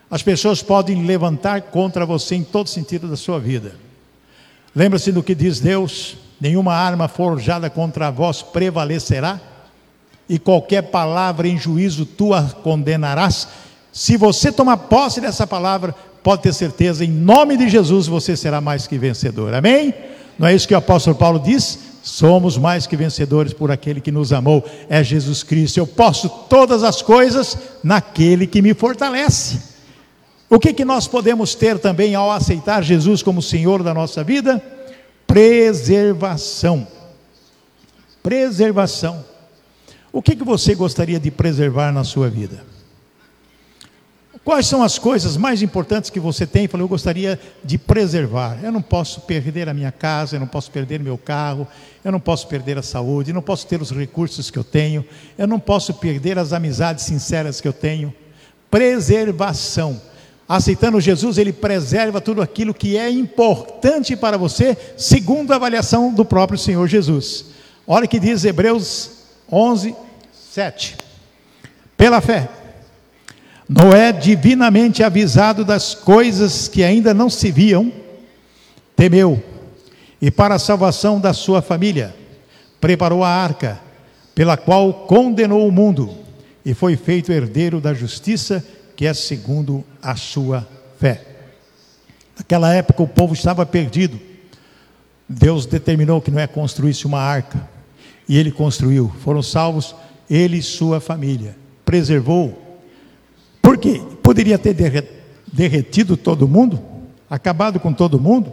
As 0.08 0.22
pessoas 0.22 0.62
podem 0.62 1.04
levantar 1.04 1.62
contra 1.62 2.06
você 2.06 2.36
em 2.36 2.44
todo 2.44 2.68
sentido 2.68 3.08
da 3.08 3.16
sua 3.16 3.40
vida. 3.40 3.74
Lembra-se 4.74 5.10
do 5.10 5.22
que 5.22 5.34
diz 5.34 5.58
Deus: 5.58 6.16
nenhuma 6.40 6.74
arma 6.74 7.08
forjada 7.08 7.70
contra 7.70 8.10
vós 8.10 8.42
prevalecerá, 8.42 9.40
e 10.28 10.38
qualquer 10.38 10.82
palavra 10.82 11.46
em 11.46 11.56
juízo 11.56 12.04
tu 12.04 12.34
a 12.34 12.42
condenarás. 12.42 13.48
Se 13.92 14.16
você 14.16 14.50
tomar 14.50 14.76
posse 14.76 15.20
dessa 15.20 15.46
palavra, 15.46 15.94
pode 16.22 16.42
ter 16.42 16.52
certeza, 16.52 17.04
em 17.04 17.10
nome 17.10 17.56
de 17.56 17.68
Jesus 17.68 18.06
você 18.06 18.36
será 18.36 18.60
mais 18.60 18.86
que 18.86 18.98
vencedor. 18.98 19.54
Amém? 19.54 19.94
Não 20.38 20.46
é 20.46 20.54
isso 20.54 20.66
que 20.66 20.74
o 20.74 20.78
apóstolo 20.78 21.16
Paulo 21.16 21.38
diz? 21.38 21.78
Somos 22.02 22.58
mais 22.58 22.86
que 22.86 22.96
vencedores 22.96 23.52
por 23.52 23.70
aquele 23.70 24.00
que 24.00 24.12
nos 24.12 24.32
amou, 24.32 24.64
é 24.88 25.02
Jesus 25.02 25.42
Cristo. 25.42 25.78
Eu 25.78 25.86
posso 25.86 26.28
todas 26.28 26.84
as 26.84 27.02
coisas 27.02 27.56
naquele 27.82 28.46
que 28.46 28.62
me 28.62 28.74
fortalece. 28.74 29.60
O 30.48 30.58
que, 30.58 30.72
que 30.72 30.84
nós 30.84 31.08
podemos 31.08 31.54
ter 31.54 31.78
também 31.78 32.14
ao 32.14 32.30
aceitar 32.30 32.82
Jesus 32.82 33.22
como 33.22 33.42
Senhor 33.42 33.82
da 33.82 33.92
nossa 33.92 34.22
vida? 34.22 34.62
Preservação. 35.36 36.88
Preservação. 38.22 39.22
O 40.10 40.22
que, 40.22 40.34
que 40.34 40.42
você 40.42 40.74
gostaria 40.74 41.20
de 41.20 41.30
preservar 41.30 41.92
na 41.92 42.04
sua 42.04 42.30
vida? 42.30 42.64
Quais 44.42 44.66
são 44.66 44.82
as 44.82 44.98
coisas 44.98 45.36
mais 45.36 45.60
importantes 45.60 46.08
que 46.08 46.18
você 46.18 46.46
tem? 46.46 46.66
Falei, 46.66 46.84
eu 46.84 46.88
gostaria 46.88 47.38
de 47.62 47.76
preservar. 47.76 48.58
Eu 48.62 48.72
não 48.72 48.80
posso 48.80 49.20
perder 49.20 49.68
a 49.68 49.74
minha 49.74 49.92
casa, 49.92 50.36
eu 50.36 50.40
não 50.40 50.46
posso 50.46 50.70
perder 50.70 51.00
meu 51.00 51.18
carro, 51.18 51.68
eu 52.02 52.10
não 52.10 52.20
posso 52.20 52.48
perder 52.48 52.78
a 52.78 52.82
saúde, 52.82 53.30
eu 53.30 53.34
não 53.34 53.42
posso 53.42 53.66
ter 53.66 53.82
os 53.82 53.90
recursos 53.90 54.50
que 54.50 54.58
eu 54.58 54.64
tenho, 54.64 55.04
eu 55.36 55.46
não 55.46 55.60
posso 55.60 55.92
perder 55.92 56.38
as 56.38 56.54
amizades 56.54 57.04
sinceras 57.04 57.60
que 57.60 57.68
eu 57.68 57.74
tenho. 57.74 58.10
Preservação 58.70 60.00
aceitando 60.48 61.00
Jesus, 61.00 61.38
ele 61.38 61.52
preserva 61.52 62.20
tudo 62.20 62.40
aquilo 62.40 62.74
que 62.74 62.96
é 62.96 63.10
importante 63.10 64.14
para 64.14 64.38
você, 64.38 64.76
segundo 64.96 65.52
a 65.52 65.56
avaliação 65.56 66.12
do 66.12 66.24
próprio 66.24 66.58
Senhor 66.58 66.86
Jesus. 66.86 67.46
Olha 67.86 68.06
que 68.06 68.20
diz 68.20 68.44
Hebreus 68.44 69.10
11, 69.50 69.94
7. 70.52 70.96
Pela 71.96 72.20
fé, 72.20 72.48
Noé, 73.68 74.12
divinamente 74.12 75.02
avisado 75.02 75.64
das 75.64 75.94
coisas 75.94 76.68
que 76.68 76.84
ainda 76.84 77.12
não 77.12 77.28
se 77.28 77.50
viam, 77.50 77.92
temeu, 78.94 79.42
e 80.22 80.30
para 80.30 80.54
a 80.54 80.58
salvação 80.58 81.20
da 81.20 81.32
sua 81.32 81.60
família, 81.60 82.14
preparou 82.80 83.24
a 83.24 83.28
arca, 83.28 83.80
pela 84.34 84.56
qual 84.56 84.92
condenou 85.06 85.66
o 85.66 85.72
mundo, 85.72 86.14
e 86.64 86.74
foi 86.74 86.96
feito 86.96 87.32
herdeiro 87.32 87.80
da 87.80 87.92
justiça 87.92 88.64
que 88.96 89.06
é 89.06 89.12
segundo 89.12 89.84
a 90.02 90.16
sua 90.16 90.66
fé. 90.98 91.22
Naquela 92.36 92.74
época 92.74 93.02
o 93.02 93.08
povo 93.08 93.34
estava 93.34 93.64
perdido. 93.66 94.18
Deus 95.28 95.66
determinou 95.66 96.20
que 96.20 96.30
Noé 96.30 96.46
construísse 96.46 97.06
uma 97.06 97.20
arca. 97.20 97.68
E 98.28 98.36
ele 98.36 98.50
construiu. 98.50 99.12
Foram 99.22 99.42
salvos 99.42 99.94
ele 100.28 100.58
e 100.58 100.62
sua 100.62 100.98
família. 100.98 101.56
Preservou. 101.84 102.80
Por 103.62 103.78
quê? 103.78 104.02
Poderia 104.22 104.58
ter 104.58 104.74
derretido 105.52 106.16
todo 106.16 106.48
mundo, 106.48 106.82
acabado 107.28 107.78
com 107.78 107.92
todo 107.92 108.18
mundo, 108.18 108.52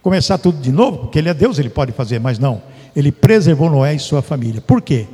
começar 0.00 0.38
tudo 0.38 0.60
de 0.60 0.72
novo, 0.72 0.98
porque 0.98 1.18
ele 1.18 1.28
é 1.28 1.34
Deus, 1.34 1.58
ele 1.58 1.70
pode 1.70 1.92
fazer, 1.92 2.18
mas 2.18 2.38
não. 2.38 2.62
Ele 2.94 3.12
preservou 3.12 3.70
Noé 3.70 3.94
e 3.94 3.98
sua 3.98 4.22
família. 4.22 4.60
Por 4.60 4.82
quê? 4.82 5.06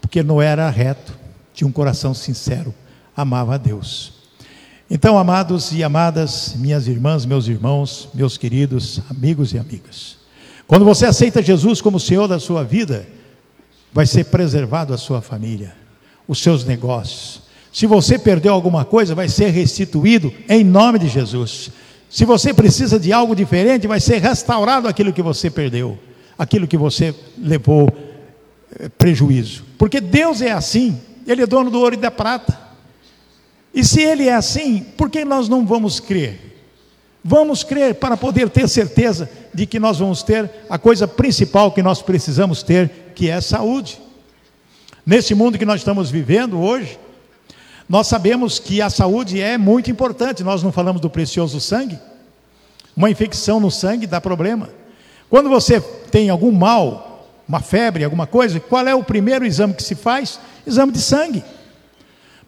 Porque 0.00 0.22
Noé 0.22 0.46
era 0.46 0.68
reto, 0.70 1.16
tinha 1.52 1.66
um 1.66 1.72
coração 1.72 2.14
sincero, 2.14 2.74
amava 3.16 3.54
a 3.54 3.58
Deus. 3.58 4.12
Então, 4.88 5.18
amados 5.18 5.72
e 5.72 5.82
amadas, 5.82 6.54
minhas 6.56 6.86
irmãs, 6.86 7.24
meus 7.24 7.48
irmãos, 7.48 8.08
meus 8.14 8.36
queridos 8.36 9.00
amigos 9.10 9.52
e 9.52 9.58
amigas, 9.58 10.16
quando 10.66 10.84
você 10.84 11.06
aceita 11.06 11.42
Jesus 11.42 11.80
como 11.80 11.98
Senhor 11.98 12.28
da 12.28 12.38
sua 12.38 12.62
vida, 12.62 13.06
vai 13.92 14.06
ser 14.06 14.24
preservado 14.24 14.92
a 14.92 14.98
sua 14.98 15.22
família, 15.22 15.74
os 16.28 16.40
seus 16.40 16.64
negócios. 16.64 17.42
Se 17.72 17.86
você 17.86 18.18
perdeu 18.18 18.52
alguma 18.52 18.84
coisa, 18.84 19.14
vai 19.14 19.28
ser 19.28 19.50
restituído 19.50 20.32
em 20.48 20.62
nome 20.62 20.98
de 20.98 21.08
Jesus. 21.08 21.70
Se 22.08 22.24
você 22.24 22.54
precisa 22.54 22.98
de 22.98 23.12
algo 23.12 23.34
diferente, 23.34 23.86
vai 23.86 24.00
ser 24.00 24.20
restaurado 24.20 24.86
aquilo 24.86 25.12
que 25.12 25.22
você 25.22 25.50
perdeu, 25.50 25.98
aquilo 26.38 26.66
que 26.66 26.76
você 26.76 27.14
levou 27.38 27.88
eh, 28.78 28.88
prejuízo. 28.88 29.64
Porque 29.76 30.00
Deus 30.00 30.40
é 30.40 30.52
assim, 30.52 31.00
Ele 31.26 31.42
é 31.42 31.46
dono 31.46 31.70
do 31.70 31.80
ouro 31.80 31.94
e 31.94 31.98
da 31.98 32.10
prata. 32.10 32.65
E 33.76 33.84
se 33.84 34.00
Ele 34.00 34.26
é 34.26 34.34
assim, 34.34 34.86
por 34.96 35.10
que 35.10 35.22
nós 35.22 35.50
não 35.50 35.66
vamos 35.66 36.00
crer? 36.00 36.40
Vamos 37.22 37.62
crer 37.62 37.96
para 37.96 38.16
poder 38.16 38.48
ter 38.48 38.66
certeza 38.70 39.28
de 39.52 39.66
que 39.66 39.78
nós 39.78 39.98
vamos 39.98 40.22
ter 40.22 40.50
a 40.70 40.78
coisa 40.78 41.06
principal 41.06 41.70
que 41.70 41.82
nós 41.82 42.00
precisamos 42.00 42.62
ter, 42.62 43.12
que 43.14 43.28
é 43.28 43.38
saúde. 43.38 44.00
Nesse 45.04 45.34
mundo 45.34 45.58
que 45.58 45.66
nós 45.66 45.82
estamos 45.82 46.10
vivendo 46.10 46.58
hoje, 46.58 46.98
nós 47.86 48.06
sabemos 48.06 48.58
que 48.58 48.80
a 48.80 48.88
saúde 48.88 49.42
é 49.42 49.58
muito 49.58 49.90
importante. 49.90 50.42
Nós 50.42 50.62
não 50.62 50.72
falamos 50.72 51.02
do 51.02 51.10
precioso 51.10 51.60
sangue. 51.60 51.98
Uma 52.96 53.10
infecção 53.10 53.60
no 53.60 53.70
sangue 53.70 54.06
dá 54.06 54.22
problema. 54.22 54.70
Quando 55.28 55.50
você 55.50 55.82
tem 56.10 56.30
algum 56.30 56.50
mal, 56.50 57.28
uma 57.46 57.60
febre, 57.60 58.04
alguma 58.04 58.26
coisa, 58.26 58.58
qual 58.58 58.88
é 58.88 58.94
o 58.94 59.04
primeiro 59.04 59.44
exame 59.44 59.74
que 59.74 59.82
se 59.82 59.94
faz? 59.94 60.40
Exame 60.66 60.92
de 60.92 61.00
sangue. 61.02 61.44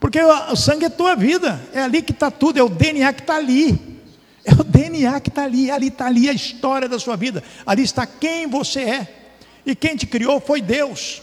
Porque 0.01 0.21
o 0.21 0.57
sangue 0.57 0.85
é 0.85 0.89
tua 0.89 1.17
vida, 1.17 1.61
é 1.73 1.81
ali 1.81 2.03
que 2.03 2.13
está 2.13 2.31
tudo, 2.31 2.59
é 2.59 2.63
o 2.63 2.69
DNA 2.69 3.13
que 3.13 3.23
está 3.23 3.37
ali. 3.37 3.99
É 4.45 4.53
o 4.53 4.65
DNA 4.65 5.21
que 5.21 5.29
está 5.29 5.45
ali, 5.45 5.71
ali 5.71 5.89
está 5.89 6.07
ali 6.07 6.29
a 6.29 6.33
história 6.33 6.89
da 6.89 6.99
sua 6.99 7.17
vida, 7.17 7.45
ali 7.67 7.83
está 7.83 8.07
quem 8.07 8.47
você 8.47 8.81
é. 8.81 9.15
E 9.67 9.75
quem 9.75 9.97
te 9.97 10.07
criou 10.07 10.41
foi 10.41 10.63
Deus. 10.63 11.21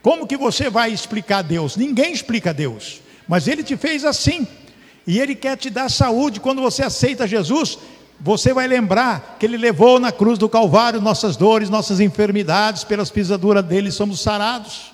Como 0.00 0.26
que 0.26 0.36
você 0.36 0.70
vai 0.70 0.92
explicar 0.92 1.42
Deus? 1.42 1.76
Ninguém 1.76 2.12
explica 2.12 2.54
Deus, 2.54 3.02
mas 3.28 3.46
Ele 3.48 3.62
te 3.62 3.76
fez 3.76 4.04
assim. 4.04 4.46
E 5.06 5.20
Ele 5.20 5.34
quer 5.34 5.56
te 5.56 5.68
dar 5.68 5.90
saúde. 5.90 6.40
Quando 6.40 6.62
você 6.62 6.82
aceita 6.82 7.26
Jesus, 7.26 7.78
você 8.18 8.54
vai 8.54 8.66
lembrar 8.66 9.36
que 9.38 9.44
Ele 9.44 9.58
levou 9.58 10.00
na 10.00 10.12
cruz 10.12 10.38
do 10.38 10.48
Calvário 10.48 11.00
nossas 11.02 11.36
dores, 11.36 11.68
nossas 11.68 12.00
enfermidades, 12.00 12.84
pelas 12.84 13.10
pisaduras 13.10 13.64
dele 13.64 13.90
somos 13.90 14.20
sarados. 14.20 14.93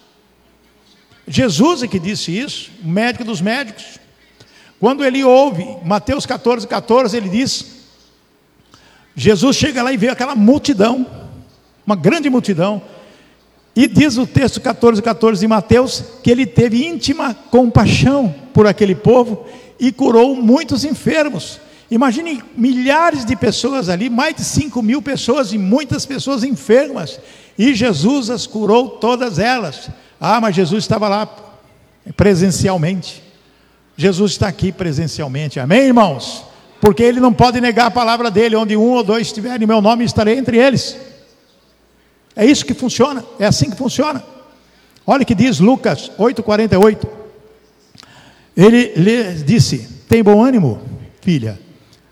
Jesus 1.32 1.84
é 1.84 1.86
que 1.86 2.00
disse 2.00 2.36
isso, 2.36 2.72
o 2.82 2.88
médico 2.88 3.22
dos 3.22 3.40
médicos. 3.40 4.00
Quando 4.80 5.04
ele 5.04 5.22
ouve, 5.22 5.64
Mateus 5.84 6.26
14, 6.26 6.66
14, 6.66 7.16
ele 7.16 7.28
diz: 7.28 7.66
Jesus 9.14 9.56
chega 9.56 9.80
lá 9.80 9.92
e 9.92 9.96
vê 9.96 10.08
aquela 10.08 10.34
multidão, 10.34 11.06
uma 11.86 11.94
grande 11.94 12.28
multidão, 12.28 12.82
e 13.76 13.86
diz 13.86 14.18
o 14.18 14.26
texto 14.26 14.60
14, 14.60 15.00
14 15.00 15.40
de 15.40 15.46
Mateus 15.46 16.02
que 16.24 16.32
ele 16.32 16.44
teve 16.44 16.84
íntima 16.84 17.32
compaixão 17.32 18.34
por 18.52 18.66
aquele 18.66 18.96
povo 18.96 19.46
e 19.78 19.92
curou 19.92 20.34
muitos 20.34 20.84
enfermos. 20.84 21.60
Imagine 21.88 22.42
milhares 22.56 23.24
de 23.24 23.36
pessoas 23.36 23.88
ali, 23.88 24.10
mais 24.10 24.34
de 24.34 24.42
5 24.42 24.82
mil 24.82 25.00
pessoas 25.00 25.52
e 25.52 25.58
muitas 25.58 26.04
pessoas 26.04 26.42
enfermas, 26.42 27.20
e 27.56 27.72
Jesus 27.72 28.30
as 28.30 28.48
curou 28.48 28.88
todas 28.88 29.38
elas. 29.38 29.90
Ah, 30.20 30.40
mas 30.40 30.54
Jesus 30.54 30.84
estava 30.84 31.08
lá 31.08 31.28
presencialmente. 32.14 33.22
Jesus 33.96 34.32
está 34.32 34.48
aqui 34.48 34.70
presencialmente, 34.70 35.58
amém, 35.58 35.86
irmãos? 35.86 36.44
Porque 36.80 37.02
ele 37.02 37.20
não 37.20 37.32
pode 37.32 37.60
negar 37.60 37.86
a 37.86 37.90
palavra 37.90 38.30
dele, 38.30 38.56
onde 38.56 38.76
um 38.76 38.92
ou 38.92 39.02
dois 39.02 39.26
estiverem, 39.26 39.66
meu 39.66 39.80
nome 39.80 40.04
estarei 40.04 40.38
entre 40.38 40.56
eles. 40.56 40.96
É 42.34 42.44
isso 42.44 42.64
que 42.64 42.72
funciona, 42.72 43.24
é 43.38 43.46
assim 43.46 43.70
que 43.70 43.76
funciona. 43.76 44.22
Olha 45.06 45.22
o 45.22 45.26
que 45.26 45.34
diz 45.34 45.58
Lucas 45.58 46.10
8,48. 46.18 47.06
Ele 48.56 48.92
lhe 48.94 49.34
disse: 49.42 49.78
Tem 50.08 50.22
bom 50.22 50.42
ânimo, 50.42 50.80
filha, 51.20 51.58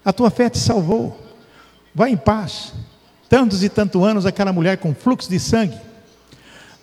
a 0.05 0.12
tua 0.12 0.31
fé 0.31 0.51
te 0.51 0.59
salvou, 0.59 1.18
vai 1.94 2.11
em 2.11 2.16
paz. 2.16 2.73
Tantos 3.29 3.62
e 3.62 3.68
tantos 3.68 4.03
anos 4.03 4.25
aquela 4.25 4.53
mulher 4.53 4.79
com 4.79 4.94
fluxo 4.94 5.29
de 5.29 5.38
sangue, 5.38 5.79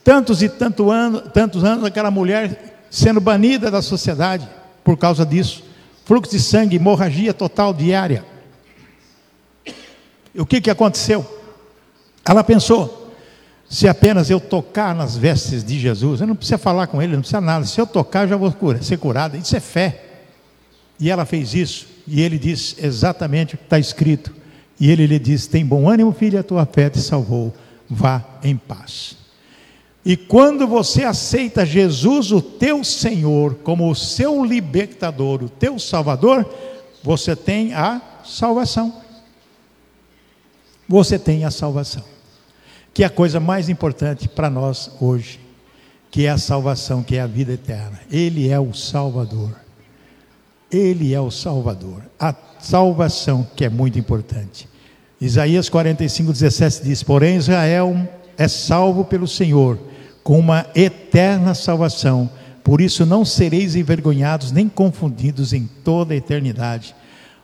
tantos 0.05 0.43
e 0.43 0.47
tanto 0.47 0.91
ano, 0.91 1.19
tantos 1.19 1.63
anos 1.63 1.83
aquela 1.83 2.11
mulher 2.11 2.85
sendo 2.91 3.19
banida 3.19 3.71
da 3.71 3.81
sociedade 3.81 4.47
por 4.83 4.95
causa 4.95 5.25
disso. 5.25 5.63
Fluxo 6.05 6.31
de 6.31 6.39
sangue, 6.39 6.75
hemorragia 6.75 7.33
total 7.33 7.73
diária. 7.73 8.23
E 10.33 10.39
o 10.39 10.45
que, 10.45 10.61
que 10.61 10.69
aconteceu? 10.69 11.25
Ela 12.23 12.43
pensou: 12.43 13.11
se 13.67 13.87
apenas 13.87 14.29
eu 14.29 14.39
tocar 14.39 14.93
nas 14.93 15.17
vestes 15.17 15.63
de 15.63 15.79
Jesus, 15.79 16.21
eu 16.21 16.27
não 16.27 16.35
precisa 16.35 16.59
falar 16.59 16.85
com 16.85 17.01
ele, 17.01 17.13
não 17.13 17.21
precisa 17.21 17.41
nada. 17.41 17.65
Se 17.65 17.81
eu 17.81 17.87
tocar, 17.87 18.25
eu 18.25 18.29
já 18.29 18.37
vou 18.37 18.53
ser 18.81 18.97
curada. 18.97 19.35
Isso 19.35 19.55
é 19.55 19.59
fé. 19.59 20.03
E 20.99 21.09
ela 21.09 21.25
fez 21.25 21.55
isso, 21.55 21.87
e 22.07 22.21
ele 22.21 22.37
disse 22.37 22.75
exatamente 22.77 23.55
o 23.55 23.57
que 23.57 23.63
está 23.63 23.79
escrito. 23.79 24.31
E 24.79 24.91
ele 24.91 25.07
lhe 25.07 25.17
disse: 25.17 25.49
Tem 25.49 25.65
bom 25.65 25.89
ânimo, 25.89 26.11
filha, 26.11 26.41
a 26.41 26.43
tua 26.43 26.63
fé 26.67 26.91
te 26.91 27.01
salvou. 27.01 27.51
Vá 27.89 28.23
em 28.43 28.55
paz. 28.55 29.24
E 30.05 30.15
quando 30.15 30.67
você 30.67 31.03
aceita 31.03 31.65
Jesus, 31.65 32.31
o 32.31 32.39
teu 32.39 32.83
Senhor, 32.83 33.55
como 33.63 33.89
o 33.89 33.95
seu 33.95 34.45
libertador, 34.45 35.43
o 35.43 35.49
teu 35.49 35.79
Salvador, 35.79 36.47
você 37.01 37.35
tem 37.35 37.73
a 37.73 37.99
salvação. 38.23 39.01
Você 40.87 41.17
tem 41.17 41.43
a 41.43 41.49
salvação. 41.49 42.03
Que 42.93 43.01
é 43.01 43.07
a 43.07 43.09
coisa 43.09 43.39
mais 43.39 43.67
importante 43.67 44.29
para 44.29 44.47
nós 44.47 44.91
hoje, 45.01 45.39
que 46.11 46.27
é 46.27 46.29
a 46.29 46.37
salvação, 46.37 47.01
que 47.01 47.15
é 47.15 47.21
a 47.21 47.27
vida 47.27 47.53
eterna. 47.53 47.99
Ele 48.11 48.47
é 48.47 48.59
o 48.59 48.75
Salvador. 48.75 49.55
Ele 50.71 51.15
é 51.15 51.19
o 51.19 51.31
Salvador. 51.31 52.03
A 52.19 52.33
salvação 52.59 53.45
que 53.55 53.65
é 53.65 53.69
muito 53.69 53.97
importante. 53.97 54.69
Isaías 55.19 55.67
45, 55.67 56.31
17 56.31 56.83
diz: 56.83 57.01
Porém, 57.01 57.37
Israel 57.37 58.07
é 58.37 58.47
salvo 58.47 59.03
pelo 59.03 59.27
Senhor 59.27 59.79
com 60.25 60.39
uma 60.39 60.65
eterna 60.73 61.53
salvação. 61.53 62.27
Por 62.63 62.81
isso 62.81 63.05
não 63.05 63.23
sereis 63.23 63.75
envergonhados 63.75 64.51
nem 64.51 64.67
confundidos 64.67 65.53
em 65.53 65.69
toda 65.83 66.15
a 66.15 66.17
eternidade. 66.17 66.95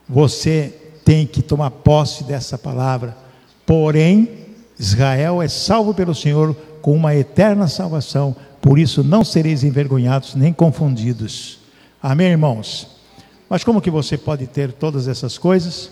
Você 0.08 0.74
tem 1.04 1.24
que 1.24 1.40
tomar 1.42 1.70
posse 1.70 2.24
dessa 2.24 2.58
palavra. 2.58 3.16
Porém, 3.64 4.28
Israel 4.76 5.40
é 5.40 5.46
salvo 5.46 5.94
pelo 5.94 6.12
Senhor 6.12 6.56
com 6.82 6.92
uma 6.92 7.14
eterna 7.14 7.68
salvação. 7.68 8.34
Por 8.60 8.80
isso 8.80 9.04
não 9.04 9.22
sereis 9.22 9.62
envergonhados 9.62 10.34
nem 10.34 10.52
confundidos. 10.52 11.60
Amém, 12.02 12.32
irmãos? 12.32 12.88
Mas 13.48 13.62
como 13.62 13.80
que 13.80 13.92
você 13.92 14.18
pode 14.18 14.48
ter 14.48 14.72
todas 14.72 15.06
essas 15.06 15.38
coisas? 15.38 15.88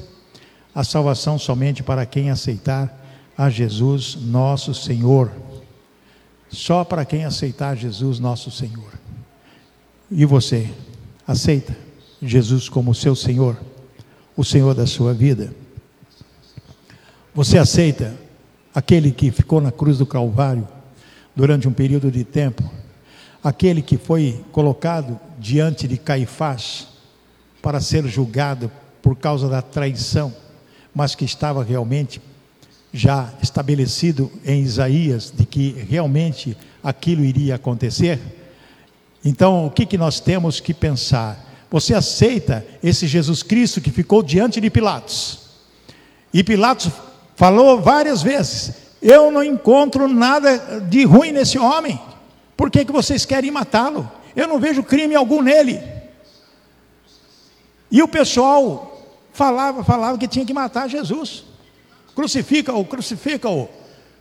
A 0.75 0.83
salvação 0.83 1.39
somente 1.39 1.85
para 1.85 2.05
quem 2.05 2.31
aceitar 2.31 2.93
a 3.39 3.49
Jesus, 3.49 4.19
nosso 4.21 4.75
Senhor 4.75 5.31
só 6.51 6.85
para 6.85 7.05
quem 7.05 7.25
aceitar 7.25 7.77
Jesus, 7.77 8.19
nosso 8.19 8.51
Senhor. 8.51 8.93
E 10.11 10.25
você, 10.25 10.69
aceita 11.27 11.77
Jesus 12.21 12.69
como 12.69 12.95
seu 12.95 13.15
Senhor, 13.15 13.57
o 14.37 14.45
Senhor 14.45 14.75
da 14.75 14.87
sua 14.87 15.15
vida? 15.15 15.55
Você 17.33 17.57
aceita 17.57 18.17
aquele 18.75 19.13
que 19.13 19.31
ficou 19.31 19.61
na 19.61 19.71
cruz 19.71 19.99
do 19.99 20.07
Calvário 20.07 20.67
durante 21.35 21.69
um 21.69 21.73
período 21.73 22.11
de 22.11 22.25
tempo, 22.25 22.69
aquele 23.43 23.81
que 23.81 23.97
foi 23.97 24.45
colocado 24.51 25.19
diante 25.39 25.87
de 25.87 25.97
Caifás 25.97 26.89
para 27.63 27.81
ser 27.81 28.07
julgado 28.09 28.71
por 29.01 29.17
causa 29.17 29.49
da 29.49 29.63
traição, 29.63 30.35
mas 30.93 31.15
que 31.15 31.25
estava 31.25 31.63
realmente 31.63 32.21
já 32.93 33.33
estabelecido 33.43 34.31
em 34.45 34.63
Isaías 34.63 35.33
de 35.35 35.47
que 35.47 35.71
realmente 35.89 36.57
aquilo 36.83 37.25
iria 37.25 37.55
acontecer. 37.55 38.19
Então, 39.25 39.67
o 39.67 39.71
que, 39.71 39.87
que 39.87 39.99
nós 39.99 40.19
temos 40.19 40.61
que 40.61 40.75
pensar? 40.75 41.47
Você 41.71 41.95
aceita 41.95 42.67
esse 42.83 43.07
Jesus 43.07 43.43
Cristo 43.43 43.81
que 43.81 43.91
ficou 43.91 44.23
diante 44.23 44.61
de 44.61 44.71
Pilatos? 44.71 45.41
E 46.33 46.43
Pilatos 46.43 46.91
falou 47.37 47.81
várias 47.81 48.23
vezes: 48.23 48.73
Eu 49.01 49.31
não 49.31 49.45
encontro 49.45 50.09
nada 50.09 50.81
de 50.81 51.05
ruim 51.05 51.33
nesse 51.33 51.59
homem, 51.59 52.01
por 52.57 52.71
que, 52.71 52.85
que 52.85 52.93
vocês 52.93 53.25
querem 53.25 53.51
matá-lo? 53.51 54.11
Eu 54.35 54.49
não 54.49 54.59
vejo 54.59 54.83
crime 54.83 55.15
algum 55.15 55.43
nele. 55.43 55.81
E 57.91 58.03
o 58.03 58.09
pessoal 58.09 59.05
falava, 59.33 59.83
falava 59.83 60.19
que 60.19 60.29
tinha 60.29 60.45
que 60.45 60.55
matar 60.55 60.89
Jesus. 60.89 61.45
Crucifica-o, 62.15 62.85
crucifica-o. 62.85 63.69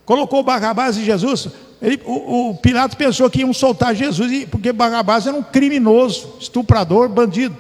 Colocou 0.06 0.44
Barrabás 0.44 0.98
e 0.98 1.06
Jesus. 1.06 1.50
Ele, 1.82 2.02
o, 2.04 2.50
o, 2.50 2.56
Pilatos 2.56 2.96
pensou 2.96 3.30
que 3.30 3.42
iam 3.42 3.54
soltar 3.54 3.96
Jesus, 3.96 4.46
porque 4.46 4.74
Barrabás 4.74 5.28
era 5.28 5.36
um 5.36 5.44
criminoso, 5.44 6.36
estuprador, 6.40 7.08
bandido. 7.08 7.56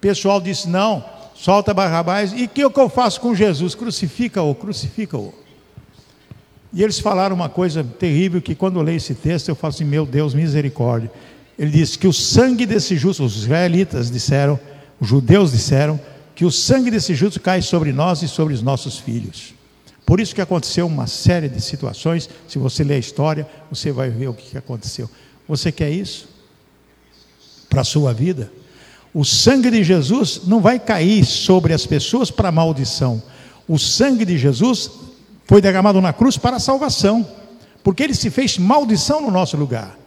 pessoal 0.00 0.40
disse: 0.40 0.68
não, 0.68 1.04
solta 1.34 1.72
Barrabás. 1.72 2.32
E 2.32 2.44
o 2.44 2.48
que, 2.48 2.68
que 2.68 2.80
eu 2.80 2.88
faço 2.88 3.20
com 3.20 3.34
Jesus? 3.34 3.74
Crucifica-o, 3.74 4.54
crucifica-o. 4.54 5.32
E 6.72 6.82
eles 6.82 6.98
falaram 6.98 7.36
uma 7.36 7.48
coisa 7.48 7.84
terrível 7.84 8.42
que 8.42 8.54
quando 8.56 8.80
eu 8.80 8.82
leio 8.82 8.96
esse 8.96 9.14
texto 9.14 9.48
eu 9.48 9.54
falo 9.54 9.72
assim: 9.72 9.84
meu 9.84 10.04
Deus, 10.04 10.34
misericórdia. 10.34 11.10
Ele 11.56 11.70
disse 11.70 11.96
que 11.96 12.08
o 12.08 12.12
sangue 12.12 12.66
desse 12.66 12.96
justo, 12.96 13.24
os 13.24 13.36
israelitas 13.36 14.10
disseram, 14.10 14.58
os 15.00 15.06
judeus 15.06 15.52
disseram, 15.52 16.00
que 16.34 16.44
o 16.44 16.50
sangue 16.50 16.90
desse 16.90 17.14
justo 17.14 17.38
cai 17.40 17.62
sobre 17.62 17.92
nós 17.92 18.22
e 18.22 18.28
sobre 18.28 18.52
os 18.52 18.60
nossos 18.60 18.98
filhos. 18.98 19.54
Por 20.06 20.20
isso 20.20 20.34
que 20.34 20.40
aconteceu 20.40 20.86
uma 20.86 21.06
série 21.06 21.48
de 21.48 21.60
situações. 21.60 22.28
Se 22.46 22.58
você 22.58 22.84
ler 22.84 22.94
a 22.94 22.98
história, 22.98 23.48
você 23.70 23.90
vai 23.90 24.10
ver 24.10 24.28
o 24.28 24.34
que 24.34 24.56
aconteceu. 24.56 25.08
Você 25.48 25.72
quer 25.72 25.90
isso? 25.90 26.28
Para 27.70 27.80
a 27.80 27.84
sua 27.84 28.12
vida? 28.12 28.52
O 29.14 29.24
sangue 29.24 29.70
de 29.70 29.82
Jesus 29.82 30.42
não 30.46 30.60
vai 30.60 30.78
cair 30.78 31.24
sobre 31.24 31.72
as 31.72 31.86
pessoas 31.86 32.30
para 32.30 32.52
maldição. 32.52 33.22
O 33.66 33.78
sangue 33.78 34.24
de 34.24 34.36
Jesus 34.36 34.90
foi 35.46 35.60
derramado 35.60 36.00
na 36.00 36.12
cruz 36.12 36.36
para 36.36 36.56
a 36.56 36.60
salvação, 36.60 37.26
porque 37.82 38.02
ele 38.02 38.14
se 38.14 38.28
fez 38.30 38.58
maldição 38.58 39.20
no 39.20 39.30
nosso 39.30 39.56
lugar. 39.56 39.98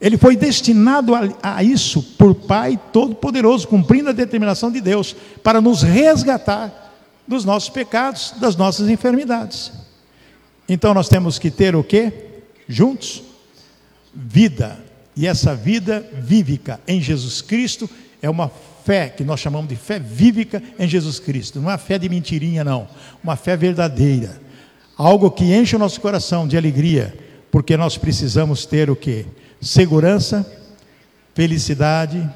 Ele 0.00 0.18
foi 0.18 0.36
destinado 0.36 1.14
a, 1.14 1.22
a 1.42 1.62
isso 1.64 2.02
por 2.18 2.34
Pai 2.34 2.78
Todo-Poderoso, 2.92 3.66
cumprindo 3.66 4.10
a 4.10 4.12
determinação 4.12 4.70
de 4.70 4.80
Deus, 4.80 5.16
para 5.42 5.60
nos 5.60 5.82
resgatar 5.82 6.83
dos 7.26 7.44
nossos 7.44 7.68
pecados, 7.68 8.34
das 8.40 8.56
nossas 8.56 8.88
enfermidades. 8.88 9.72
Então 10.68 10.94
nós 10.94 11.08
temos 11.08 11.38
que 11.38 11.50
ter 11.50 11.74
o 11.74 11.84
que? 11.84 12.12
Juntos? 12.68 13.22
Vida. 14.14 14.78
E 15.16 15.26
essa 15.26 15.54
vida 15.54 16.06
vívica 16.14 16.80
em 16.86 17.00
Jesus 17.00 17.40
Cristo 17.40 17.88
é 18.20 18.28
uma 18.28 18.50
fé 18.84 19.08
que 19.08 19.24
nós 19.24 19.40
chamamos 19.40 19.68
de 19.68 19.76
fé 19.76 19.98
vívica 19.98 20.62
em 20.78 20.88
Jesus 20.88 21.18
Cristo. 21.18 21.60
Não 21.60 21.70
é 21.70 21.72
uma 21.72 21.78
fé 21.78 21.98
de 21.98 22.08
mentirinha, 22.08 22.64
não. 22.64 22.88
Uma 23.22 23.36
fé 23.36 23.56
verdadeira. 23.56 24.40
Algo 24.96 25.30
que 25.30 25.54
enche 25.54 25.76
o 25.76 25.78
nosso 25.78 26.00
coração 26.00 26.46
de 26.46 26.56
alegria, 26.56 27.16
porque 27.50 27.76
nós 27.76 27.96
precisamos 27.96 28.64
ter 28.66 28.90
o 28.90 28.96
que? 28.96 29.26
segurança, 29.64 30.46
felicidade, 31.34 32.28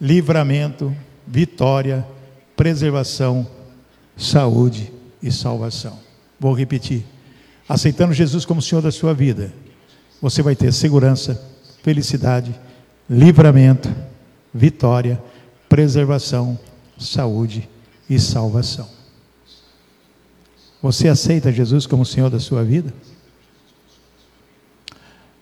livramento, 0.00 0.94
vitória, 1.26 2.06
preservação, 2.54 3.46
saúde 4.16 4.92
e 5.22 5.30
salvação. 5.30 5.98
Vou 6.38 6.52
repetir. 6.52 7.04
Aceitando 7.68 8.14
Jesus 8.14 8.44
como 8.44 8.62
Senhor 8.62 8.80
da 8.80 8.92
sua 8.92 9.12
vida, 9.12 9.52
você 10.20 10.42
vai 10.42 10.54
ter 10.54 10.72
segurança, 10.72 11.40
felicidade, 11.82 12.54
livramento, 13.08 13.92
vitória, 14.52 15.22
preservação, 15.68 16.58
saúde 16.98 17.68
e 18.08 18.18
salvação. 18.18 18.88
Você 20.80 21.08
aceita 21.08 21.52
Jesus 21.52 21.86
como 21.86 22.06
Senhor 22.06 22.30
da 22.30 22.38
sua 22.38 22.62
vida? 22.62 22.92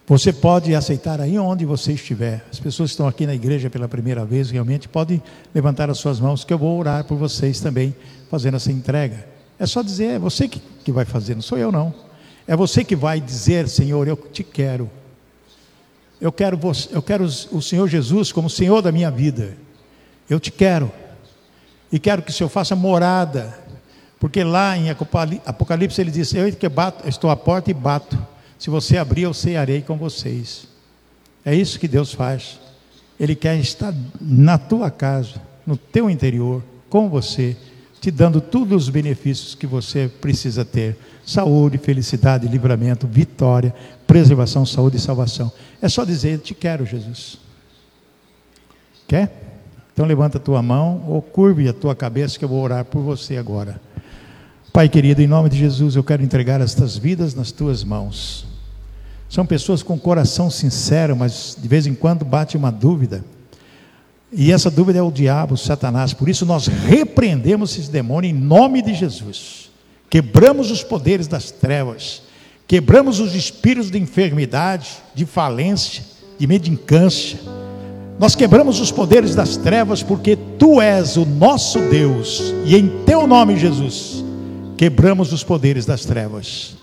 Você 0.06 0.34
pode 0.34 0.74
aceitar 0.74 1.18
aí 1.18 1.38
onde 1.38 1.64
você 1.64 1.92
estiver. 1.92 2.44
As 2.52 2.60
pessoas 2.60 2.90
que 2.90 2.92
estão 2.92 3.08
aqui 3.08 3.26
na 3.26 3.34
igreja 3.34 3.70
pela 3.70 3.88
primeira 3.88 4.24
vez, 4.24 4.50
realmente 4.50 4.87
podem 4.87 5.22
levantar 5.54 5.88
as 5.88 5.98
suas 5.98 6.20
mãos, 6.20 6.44
que 6.44 6.52
eu 6.52 6.58
vou 6.58 6.78
orar 6.78 7.04
por 7.04 7.16
vocês 7.16 7.58
também, 7.60 7.94
fazendo 8.35 8.57
essa 8.57 8.73
entrega. 8.73 9.29
É 9.61 9.64
só 9.64 9.81
dizer, 9.81 10.14
é 10.14 10.18
você 10.18 10.49
que, 10.49 10.61
que 10.85 10.90
vai 10.90 11.05
fazer, 11.05 11.37
não 11.37 11.42
sou 11.42 11.57
eu 11.57 11.70
não. 11.70 11.94
É 12.49 12.57
você 12.57 12.83
que 12.83 12.97
vai 12.97 13.20
dizer, 13.20 13.68
Senhor, 13.68 14.09
eu 14.09 14.16
te 14.16 14.42
quero. 14.42 14.90
Eu 16.20 16.33
quero, 16.33 16.57
você, 16.57 16.88
eu 16.90 17.01
quero 17.01 17.25
o 17.25 17.62
Senhor 17.62 17.87
Jesus 17.87 18.33
como 18.33 18.51
Senhor 18.51 18.83
da 18.83 18.90
minha 18.90 19.09
vida. 19.09 19.57
Eu 20.29 20.40
te 20.40 20.51
quero. 20.51 20.90
E 21.92 21.99
quero 22.01 22.23
que 22.23 22.31
o 22.31 22.35
Senhor 22.35 22.49
faça 22.49 22.75
morada. 22.75 23.57
Porque 24.18 24.42
lá 24.42 24.77
em 24.77 24.90
Apocalipse 24.90 26.01
ele 26.01 26.11
diz: 26.11 26.35
Eu 26.35 26.51
que 26.53 26.68
bato, 26.68 27.09
estou 27.09 27.31
à 27.31 27.37
porta 27.37 27.70
e 27.70 27.75
bato. 27.75 28.18
Se 28.59 28.68
você 28.68 28.97
abrir, 28.97 29.23
eu 29.23 29.35
cearei 29.35 29.81
com 29.81 29.97
vocês. 29.97 30.66
É 31.44 31.55
isso 31.55 31.79
que 31.79 31.87
Deus 31.87 32.12
faz. 32.12 32.59
Ele 33.20 33.37
quer 33.37 33.57
estar 33.61 33.94
na 34.20 34.59
tua 34.59 34.90
casa, 34.90 35.40
no 35.64 35.77
teu 35.77 36.11
interior, 36.11 36.64
com 36.90 37.09
você, 37.09 37.57
te 38.04 38.10
dando 38.10 38.38
todos 38.38 38.82
os 38.82 38.88
benefícios 38.90 39.54
que 39.54 39.66
você 39.66 40.10
precisa 40.20 40.62
ter: 40.62 40.94
saúde, 41.24 41.78
felicidade, 41.78 42.46
livramento, 42.46 43.06
vitória, 43.06 43.74
preservação, 44.06 44.66
saúde 44.66 44.98
e 44.98 45.00
salvação. 45.00 45.50
É 45.80 45.88
só 45.88 46.04
dizer: 46.04 46.38
Te 46.40 46.52
quero, 46.52 46.84
Jesus. 46.84 47.38
Quer? 49.08 49.32
Então 49.90 50.04
levanta 50.04 50.36
a 50.36 50.40
tua 50.40 50.60
mão 50.60 51.02
ou 51.08 51.22
curve 51.22 51.66
a 51.66 51.72
tua 51.72 51.94
cabeça 51.96 52.38
que 52.38 52.44
eu 52.44 52.48
vou 52.48 52.62
orar 52.62 52.84
por 52.84 53.00
você 53.00 53.38
agora. 53.38 53.80
Pai 54.70 54.86
querido, 54.86 55.22
em 55.22 55.26
nome 55.26 55.48
de 55.48 55.56
Jesus, 55.56 55.96
eu 55.96 56.04
quero 56.04 56.22
entregar 56.22 56.60
estas 56.60 56.98
vidas 56.98 57.34
nas 57.34 57.52
tuas 57.52 57.82
mãos. 57.82 58.46
São 59.30 59.46
pessoas 59.46 59.82
com 59.82 59.98
coração 59.98 60.50
sincero, 60.50 61.16
mas 61.16 61.56
de 61.58 61.66
vez 61.66 61.86
em 61.86 61.94
quando 61.94 62.22
bate 62.22 62.54
uma 62.54 62.70
dúvida. 62.70 63.24
E 64.37 64.51
essa 64.51 64.70
dúvida 64.70 64.99
é 64.99 65.03
o 65.03 65.12
diabo, 65.12 65.57
Satanás. 65.57 66.12
Por 66.12 66.29
isso 66.29 66.44
nós 66.44 66.66
repreendemos 66.66 67.79
esse 67.79 67.90
demônio 67.90 68.31
em 68.31 68.35
nome 68.35 68.83
de 68.83 68.92
Jesus. 68.92 69.70
Quebramos 70.11 70.70
os 70.70 70.83
poderes 70.83 71.29
das 71.29 71.53
trevas. 71.53 72.23
Quebramos 72.66 73.20
os 73.20 73.35
espíritos 73.35 73.90
de 73.90 73.99
enfermidade, 73.99 74.88
de 75.14 75.25
falência, 75.25 76.03
de 76.38 76.47
mendicância. 76.47 77.38
Nós 78.18 78.35
quebramos 78.35 78.81
os 78.81 78.90
poderes 78.90 79.35
das 79.35 79.57
trevas 79.57 80.03
porque 80.03 80.37
tu 80.59 80.81
és 80.81 81.16
o 81.16 81.25
nosso 81.25 81.79
Deus 81.90 82.55
e 82.64 82.77
em 82.77 82.88
teu 83.05 83.27
nome, 83.27 83.57
Jesus, 83.57 84.25
quebramos 84.77 85.33
os 85.33 85.44
poderes 85.44 85.85
das 85.85 86.05
trevas. 86.05 86.77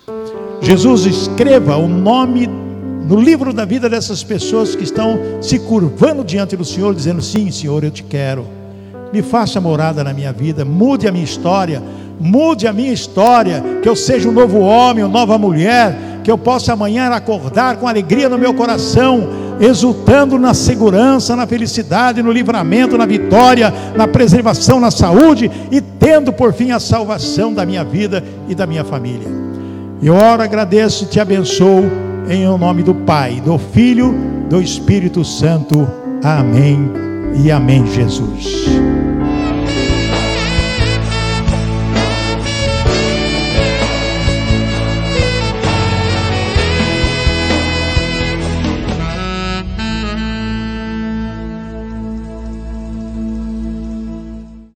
Jesus 0.62 1.06
escreva 1.06 1.78
o 1.78 1.88
nome 1.88 2.48
no 3.12 3.20
livro 3.20 3.52
da 3.52 3.66
vida 3.66 3.90
dessas 3.90 4.24
pessoas 4.24 4.74
que 4.74 4.86
estão 4.86 5.20
se 5.42 5.60
curvando 5.60 6.24
diante 6.24 6.56
do 6.56 6.64
Senhor, 6.64 6.96
dizendo: 6.96 7.22
Sim, 7.22 7.52
Senhor, 7.52 7.84
eu 7.84 7.92
te 7.92 8.04
quero. 8.04 8.48
Me 9.12 9.22
faça 9.22 9.60
morada 9.60 10.02
na 10.02 10.14
minha 10.14 10.32
vida, 10.32 10.64
mude 10.64 11.10
a 11.10 11.12
minha 11.12 11.26
história, 11.26 11.84
mude 12.18 12.66
a 12.68 12.72
minha 12.72 12.94
história, 12.94 13.62
que 13.84 13.90
eu 13.90 13.98
seja 13.98 14.30
um 14.30 14.32
novo 14.32 14.60
homem, 14.60 15.04
uma 15.04 15.12
nova 15.12 15.38
mulher, 15.38 15.94
que 16.24 16.32
eu 16.32 16.38
possa 16.38 16.72
amanhã 16.72 17.10
acordar 17.10 17.76
com 17.76 17.86
alegria 17.86 18.30
no 18.30 18.38
meu 18.38 18.54
coração, 18.54 19.28
exultando 19.60 20.40
na 20.40 20.54
segurança, 20.54 21.36
na 21.36 21.46
felicidade, 21.46 22.24
no 22.24 22.32
livramento, 22.32 22.98
na 22.98 23.06
vitória, 23.06 23.74
na 23.94 24.08
preservação, 24.08 24.80
na 24.80 24.90
saúde 24.90 25.52
e 25.70 25.82
tendo 25.82 26.32
por 26.32 26.54
fim 26.54 26.72
a 26.72 26.80
salvação 26.80 27.54
da 27.54 27.66
minha 27.66 27.84
vida 27.84 28.24
e 28.48 28.56
da 28.56 28.66
minha 28.66 28.86
família. 28.86 29.28
Eu 30.02 30.16
oro, 30.16 30.42
agradeço 30.42 31.04
e 31.04 31.08
te 31.08 31.20
abençoo 31.20 32.11
em 32.30 32.46
nome 32.58 32.84
do 32.84 32.94
Pai, 32.94 33.42
do 33.42 33.58
Filho, 33.58 34.14
do 34.50 34.62
Espírito 34.62 35.24
Santo. 35.24 35.88
Amém 36.24 36.92
e 37.44 37.52
amém, 37.52 37.86
Jesus. 37.88 38.66